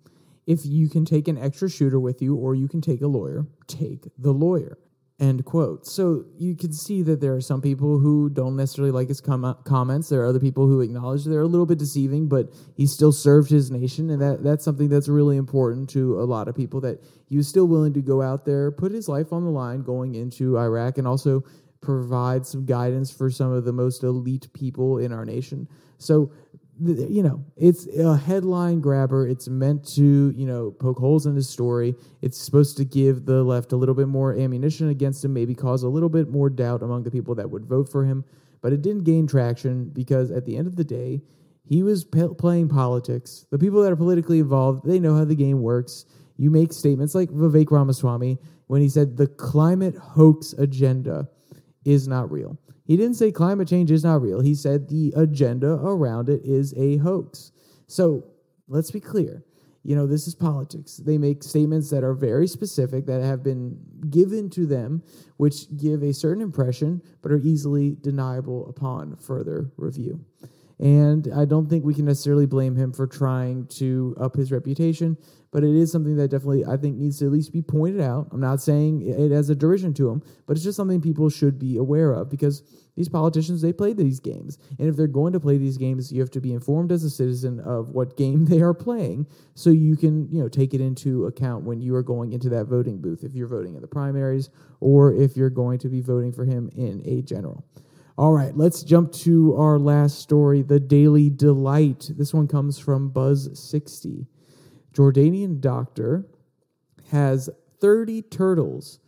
if 0.46 0.66
you 0.66 0.88
can 0.88 1.04
take 1.04 1.28
an 1.28 1.38
extra 1.38 1.70
shooter 1.70 2.00
with 2.00 2.20
you 2.20 2.34
or 2.34 2.54
you 2.54 2.68
can 2.68 2.80
take 2.80 3.00
a 3.00 3.06
lawyer, 3.06 3.46
take 3.66 4.08
the 4.18 4.32
lawyer. 4.32 4.78
End 5.20 5.44
quote. 5.44 5.86
So 5.86 6.24
you 6.36 6.56
can 6.56 6.72
see 6.72 7.02
that 7.02 7.20
there 7.20 7.36
are 7.36 7.40
some 7.40 7.62
people 7.62 8.00
who 8.00 8.28
don't 8.28 8.56
necessarily 8.56 8.90
like 8.90 9.06
his 9.06 9.20
com- 9.20 9.56
comments. 9.64 10.08
There 10.08 10.20
are 10.22 10.26
other 10.26 10.40
people 10.40 10.66
who 10.66 10.80
acknowledge 10.80 11.24
they're 11.24 11.42
a 11.42 11.46
little 11.46 11.66
bit 11.66 11.78
deceiving, 11.78 12.26
but 12.26 12.52
he 12.76 12.86
still 12.86 13.12
served 13.12 13.48
his 13.48 13.70
nation, 13.70 14.10
and 14.10 14.20
that, 14.20 14.42
that's 14.42 14.64
something 14.64 14.88
that's 14.88 15.08
really 15.08 15.36
important 15.36 15.88
to 15.90 16.20
a 16.20 16.24
lot 16.24 16.48
of 16.48 16.56
people. 16.56 16.80
That 16.80 17.04
he 17.28 17.36
was 17.36 17.46
still 17.46 17.68
willing 17.68 17.92
to 17.92 18.02
go 18.02 18.20
out 18.20 18.44
there, 18.44 18.72
put 18.72 18.90
his 18.90 19.08
life 19.08 19.32
on 19.32 19.44
the 19.44 19.50
line, 19.50 19.82
going 19.82 20.16
into 20.16 20.58
Iraq, 20.58 20.98
and 20.98 21.06
also 21.06 21.44
provide 21.82 22.46
some 22.46 22.64
guidance 22.64 23.10
for 23.10 23.30
some 23.30 23.52
of 23.52 23.64
the 23.64 23.72
most 23.72 24.02
elite 24.02 24.48
people 24.52 24.98
in 24.98 25.12
our 25.12 25.24
nation. 25.24 25.68
So, 25.98 26.32
you 26.80 27.22
know, 27.22 27.44
it's 27.56 27.86
a 27.86 28.16
headline 28.16 28.80
grabber. 28.80 29.28
It's 29.28 29.48
meant 29.48 29.86
to, 29.94 30.32
you 30.34 30.46
know, 30.46 30.70
poke 30.70 30.98
holes 30.98 31.26
in 31.26 31.36
his 31.36 31.48
story. 31.48 31.94
It's 32.22 32.40
supposed 32.40 32.76
to 32.78 32.84
give 32.84 33.26
the 33.26 33.42
left 33.42 33.72
a 33.72 33.76
little 33.76 33.94
bit 33.94 34.08
more 34.08 34.34
ammunition 34.34 34.88
against 34.88 35.24
him, 35.24 35.34
maybe 35.34 35.54
cause 35.54 35.82
a 35.82 35.88
little 35.88 36.08
bit 36.08 36.28
more 36.28 36.48
doubt 36.48 36.82
among 36.82 37.02
the 37.02 37.10
people 37.10 37.34
that 37.34 37.50
would 37.50 37.66
vote 37.66 37.90
for 37.90 38.04
him. 38.04 38.24
But 38.62 38.72
it 38.72 38.80
didn't 38.80 39.04
gain 39.04 39.26
traction 39.26 39.90
because 39.90 40.30
at 40.30 40.46
the 40.46 40.56
end 40.56 40.66
of 40.66 40.76
the 40.76 40.84
day, 40.84 41.22
he 41.64 41.82
was 41.82 42.04
p- 42.04 42.28
playing 42.38 42.68
politics. 42.68 43.46
The 43.50 43.58
people 43.58 43.82
that 43.82 43.92
are 43.92 43.96
politically 43.96 44.40
involved, 44.40 44.84
they 44.84 44.98
know 44.98 45.16
how 45.16 45.24
the 45.24 45.34
game 45.34 45.60
works. 45.60 46.06
You 46.36 46.50
make 46.50 46.72
statements 46.72 47.14
like 47.14 47.30
Vivek 47.30 47.70
Ramaswamy 47.70 48.38
when 48.66 48.80
he 48.80 48.88
said 48.88 49.16
the 49.16 49.26
climate 49.26 49.96
hoax 49.96 50.54
agenda 50.54 51.28
is 51.84 52.08
not 52.08 52.30
real. 52.30 52.58
He 52.84 52.96
didn't 52.96 53.14
say 53.14 53.30
climate 53.30 53.68
change 53.68 53.90
is 53.90 54.04
not 54.04 54.20
real. 54.22 54.40
He 54.40 54.54
said 54.54 54.88
the 54.88 55.12
agenda 55.16 55.72
around 55.72 56.28
it 56.28 56.42
is 56.44 56.74
a 56.76 56.96
hoax. 56.98 57.52
So 57.86 58.24
let's 58.68 58.90
be 58.90 59.00
clear. 59.00 59.44
You 59.84 59.96
know, 59.96 60.06
this 60.06 60.28
is 60.28 60.34
politics. 60.34 60.98
They 60.98 61.18
make 61.18 61.42
statements 61.42 61.90
that 61.90 62.04
are 62.04 62.14
very 62.14 62.46
specific 62.46 63.06
that 63.06 63.20
have 63.20 63.42
been 63.42 63.78
given 64.10 64.48
to 64.50 64.64
them, 64.64 65.02
which 65.38 65.76
give 65.76 66.02
a 66.02 66.12
certain 66.12 66.42
impression, 66.42 67.02
but 67.20 67.32
are 67.32 67.38
easily 67.38 67.96
deniable 68.00 68.68
upon 68.68 69.16
further 69.16 69.72
review. 69.76 70.24
And 70.82 71.28
I 71.32 71.44
don't 71.44 71.70
think 71.70 71.84
we 71.84 71.94
can 71.94 72.06
necessarily 72.06 72.44
blame 72.44 72.74
him 72.74 72.92
for 72.92 73.06
trying 73.06 73.68
to 73.68 74.16
up 74.20 74.34
his 74.34 74.50
reputation, 74.50 75.16
but 75.52 75.62
it 75.62 75.76
is 75.76 75.92
something 75.92 76.16
that 76.16 76.32
definitely 76.32 76.64
I 76.64 76.76
think 76.76 76.96
needs 76.96 77.20
to 77.20 77.26
at 77.26 77.30
least 77.30 77.52
be 77.52 77.62
pointed 77.62 78.00
out. 78.00 78.26
I'm 78.32 78.40
not 78.40 78.60
saying 78.60 79.02
it 79.02 79.30
as 79.30 79.48
a 79.48 79.54
derision 79.54 79.94
to 79.94 80.10
him, 80.10 80.24
but 80.44 80.56
it's 80.56 80.64
just 80.64 80.76
something 80.76 81.00
people 81.00 81.30
should 81.30 81.56
be 81.56 81.76
aware 81.76 82.12
of 82.12 82.28
because 82.28 82.64
these 82.96 83.08
politicians 83.08 83.62
they 83.62 83.72
play 83.72 83.92
these 83.92 84.18
games, 84.18 84.58
and 84.80 84.88
if 84.88 84.96
they're 84.96 85.06
going 85.06 85.32
to 85.34 85.40
play 85.40 85.56
these 85.56 85.78
games, 85.78 86.10
you 86.10 86.20
have 86.20 86.32
to 86.32 86.40
be 86.40 86.52
informed 86.52 86.90
as 86.90 87.04
a 87.04 87.10
citizen 87.10 87.60
of 87.60 87.90
what 87.90 88.16
game 88.16 88.44
they 88.46 88.60
are 88.60 88.74
playing, 88.74 89.28
so 89.54 89.70
you 89.70 89.96
can 89.96 90.28
you 90.32 90.42
know 90.42 90.48
take 90.48 90.74
it 90.74 90.80
into 90.80 91.26
account 91.26 91.64
when 91.64 91.80
you 91.80 91.94
are 91.94 92.02
going 92.02 92.32
into 92.32 92.48
that 92.48 92.64
voting 92.64 93.00
booth 93.00 93.22
if 93.22 93.36
you're 93.36 93.46
voting 93.46 93.76
in 93.76 93.82
the 93.82 93.86
primaries 93.86 94.50
or 94.80 95.14
if 95.14 95.36
you're 95.36 95.48
going 95.48 95.78
to 95.78 95.88
be 95.88 96.00
voting 96.00 96.32
for 96.32 96.44
him 96.44 96.68
in 96.74 97.00
a 97.04 97.22
general. 97.22 97.64
All 98.22 98.32
right, 98.32 98.56
let's 98.56 98.84
jump 98.84 99.10
to 99.14 99.56
our 99.56 99.80
last 99.80 100.20
story 100.20 100.62
the 100.62 100.78
Daily 100.78 101.28
Delight. 101.28 102.08
This 102.16 102.32
one 102.32 102.46
comes 102.46 102.78
from 102.78 103.10
Buzz60. 103.10 104.28
Jordanian 104.94 105.60
doctor 105.60 106.28
has 107.10 107.50
30 107.80 108.22
turtles 108.22 109.00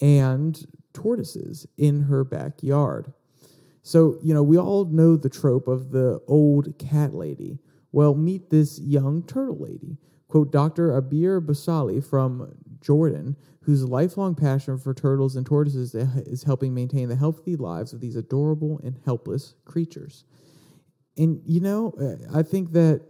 and 0.00 0.66
tortoises 0.92 1.68
in 1.78 2.02
her 2.02 2.24
backyard. 2.24 3.12
So, 3.84 4.18
you 4.20 4.34
know, 4.34 4.42
we 4.42 4.58
all 4.58 4.86
know 4.86 5.16
the 5.16 5.30
trope 5.30 5.68
of 5.68 5.92
the 5.92 6.20
old 6.26 6.76
cat 6.76 7.14
lady. 7.14 7.60
Well, 7.92 8.16
meet 8.16 8.50
this 8.50 8.80
young 8.80 9.22
turtle 9.22 9.60
lady. 9.60 9.96
Quote, 10.26 10.50
Dr. 10.50 11.00
Abir 11.00 11.40
Basali 11.40 12.04
from 12.04 12.52
Jordan 12.80 13.36
whose 13.62 13.84
lifelong 13.84 14.34
passion 14.34 14.78
for 14.78 14.94
turtles 14.94 15.34
and 15.34 15.44
tortoises 15.44 15.94
is 15.94 16.44
helping 16.44 16.72
maintain 16.72 17.08
the 17.08 17.16
healthy 17.16 17.56
lives 17.56 17.92
of 17.92 18.00
these 18.00 18.14
adorable 18.14 18.80
and 18.84 19.00
helpless 19.04 19.54
creatures. 19.64 20.24
And, 21.16 21.40
you 21.44 21.60
know, 21.60 21.92
I 22.32 22.42
think 22.42 22.72
that 22.72 23.02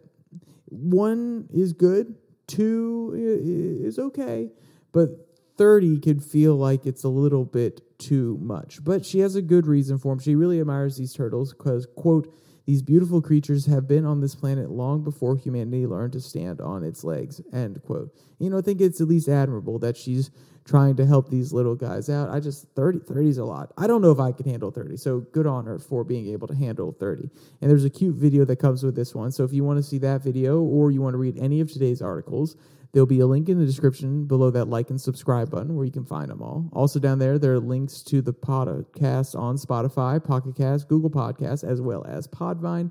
one 0.67 1.49
is 1.53 1.73
good, 1.75 2.15
two 2.47 3.13
is 3.15 3.99
okay, 3.99 4.51
but 4.93 5.11
30 5.59 6.01
could 6.01 6.25
feel 6.25 6.55
like 6.57 6.87
it's 6.87 7.05
a 7.05 7.09
little 7.09 7.45
bit 7.45 7.99
too 7.99 8.39
much. 8.41 8.83
But 8.83 9.05
she 9.05 9.19
has 9.19 9.37
a 9.37 9.43
good 9.43 9.67
reason 9.67 9.99
for 9.99 10.13
them. 10.13 10.21
She 10.21 10.35
really 10.35 10.61
admires 10.61 10.97
these 10.97 11.13
turtles 11.13 11.53
because, 11.53 11.87
quote, 11.97 12.33
these 12.67 12.83
beautiful 12.83 13.23
creatures 13.23 13.67
have 13.67 13.87
been 13.87 14.05
on 14.05 14.21
this 14.21 14.35
planet 14.35 14.71
long 14.71 15.05
before 15.05 15.37
humanity 15.37 15.87
learned 15.87 16.13
to 16.15 16.21
stand 16.21 16.61
on 16.61 16.83
its 16.83 17.05
legs. 17.05 17.41
End 17.53 17.81
quote. 17.85 18.13
You 18.39 18.51
know, 18.51 18.59
I 18.59 18.61
think 18.61 18.81
it's 18.81 19.01
at 19.01 19.07
least 19.07 19.29
admirable 19.29 19.79
that 19.79 19.97
she's 19.97 20.31
trying 20.65 20.97
to 20.97 21.07
help 21.07 21.31
these 21.31 21.53
little 21.53 21.77
guys 21.77 22.11
out. 22.11 22.29
I 22.29 22.41
just 22.41 22.67
30 22.75 22.99
30 23.07 23.29
is 23.29 23.39
a 23.39 23.45
lot. 23.45 23.73
I 23.79 23.87
don't 23.87 24.03
know 24.03 24.11
if 24.11 24.19
I 24.19 24.33
can 24.33 24.51
handle 24.51 24.73
30. 24.73 24.97
So 24.97 25.21
good 25.21 25.47
on 25.47 25.65
her 25.67 25.79
for 25.79 26.03
being 26.03 26.27
able 26.29 26.49
to 26.49 26.55
handle 26.57 26.91
30. 26.99 27.31
And 27.61 27.71
there's 27.71 27.85
a 27.85 27.91
cute 27.91 28.17
video 28.17 28.45
that 28.45 28.57
comes 28.57 28.83
with 28.83 28.97
this 28.97 29.15
one. 29.15 29.31
So 29.31 29.45
if 29.45 29.53
you 29.53 29.63
want 29.63 29.79
to 29.79 29.83
see 29.83 29.99
that 29.99 30.23
video 30.23 30.61
or 30.61 30.91
you 30.91 31.01
want 31.01 31.15
to 31.15 31.19
read 31.19 31.39
any 31.39 31.61
of 31.61 31.73
today's 31.73 32.03
articles, 32.03 32.57
There'll 32.92 33.07
be 33.07 33.20
a 33.20 33.27
link 33.27 33.49
in 33.49 33.59
the 33.59 33.66
description 33.66 34.27
below 34.27 34.51
that 34.51 34.68
like 34.68 34.90
and 34.90 35.01
subscribe 35.01 35.51
button 35.51 35.75
where 35.75 35.85
you 35.85 35.92
can 35.92 36.05
find 36.05 36.31
them 36.31 36.42
all. 36.42 36.68
Also, 36.72 36.99
down 36.99 37.18
there, 37.18 37.38
there 37.38 37.55
are 37.55 37.61
links 37.61 38.03
to 38.05 38.22
the 38.22 38.33
podcast 38.33 39.38
on 39.38 39.57
Spotify, 39.57 40.22
Pocket 40.22 40.57
Cast, 40.57 40.88
Google 40.88 41.11
Podcasts, 41.11 41.64
as 41.64 41.81
well 41.81 42.05
as 42.07 42.27
Podvine. 42.27 42.90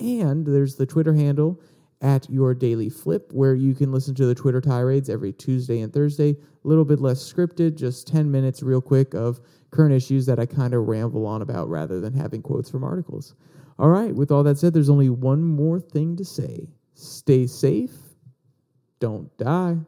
And 0.00 0.46
there's 0.46 0.76
the 0.76 0.86
Twitter 0.86 1.14
handle 1.14 1.60
at 2.00 2.28
your 2.30 2.54
daily 2.54 2.88
flip 2.88 3.32
where 3.32 3.54
you 3.54 3.74
can 3.74 3.90
listen 3.90 4.14
to 4.14 4.26
the 4.26 4.34
Twitter 4.34 4.60
tirades 4.60 5.08
every 5.08 5.32
Tuesday 5.32 5.80
and 5.80 5.92
Thursday. 5.92 6.30
A 6.30 6.68
little 6.68 6.84
bit 6.84 7.00
less 7.00 7.20
scripted, 7.20 7.76
just 7.76 8.06
10 8.06 8.30
minutes 8.30 8.62
real 8.62 8.80
quick 8.80 9.14
of 9.14 9.40
current 9.70 9.94
issues 9.94 10.26
that 10.26 10.38
I 10.38 10.46
kind 10.46 10.74
of 10.74 10.86
ramble 10.86 11.26
on 11.26 11.42
about 11.42 11.68
rather 11.68 12.00
than 12.00 12.12
having 12.12 12.42
quotes 12.42 12.70
from 12.70 12.84
articles. 12.84 13.34
All 13.78 13.88
right, 13.88 14.14
with 14.14 14.30
all 14.30 14.42
that 14.44 14.58
said, 14.58 14.74
there's 14.74 14.90
only 14.90 15.08
one 15.08 15.42
more 15.42 15.80
thing 15.80 16.16
to 16.16 16.24
say 16.24 16.68
stay 16.94 17.46
safe 17.46 18.07
don't 18.98 19.36
die. 19.36 19.78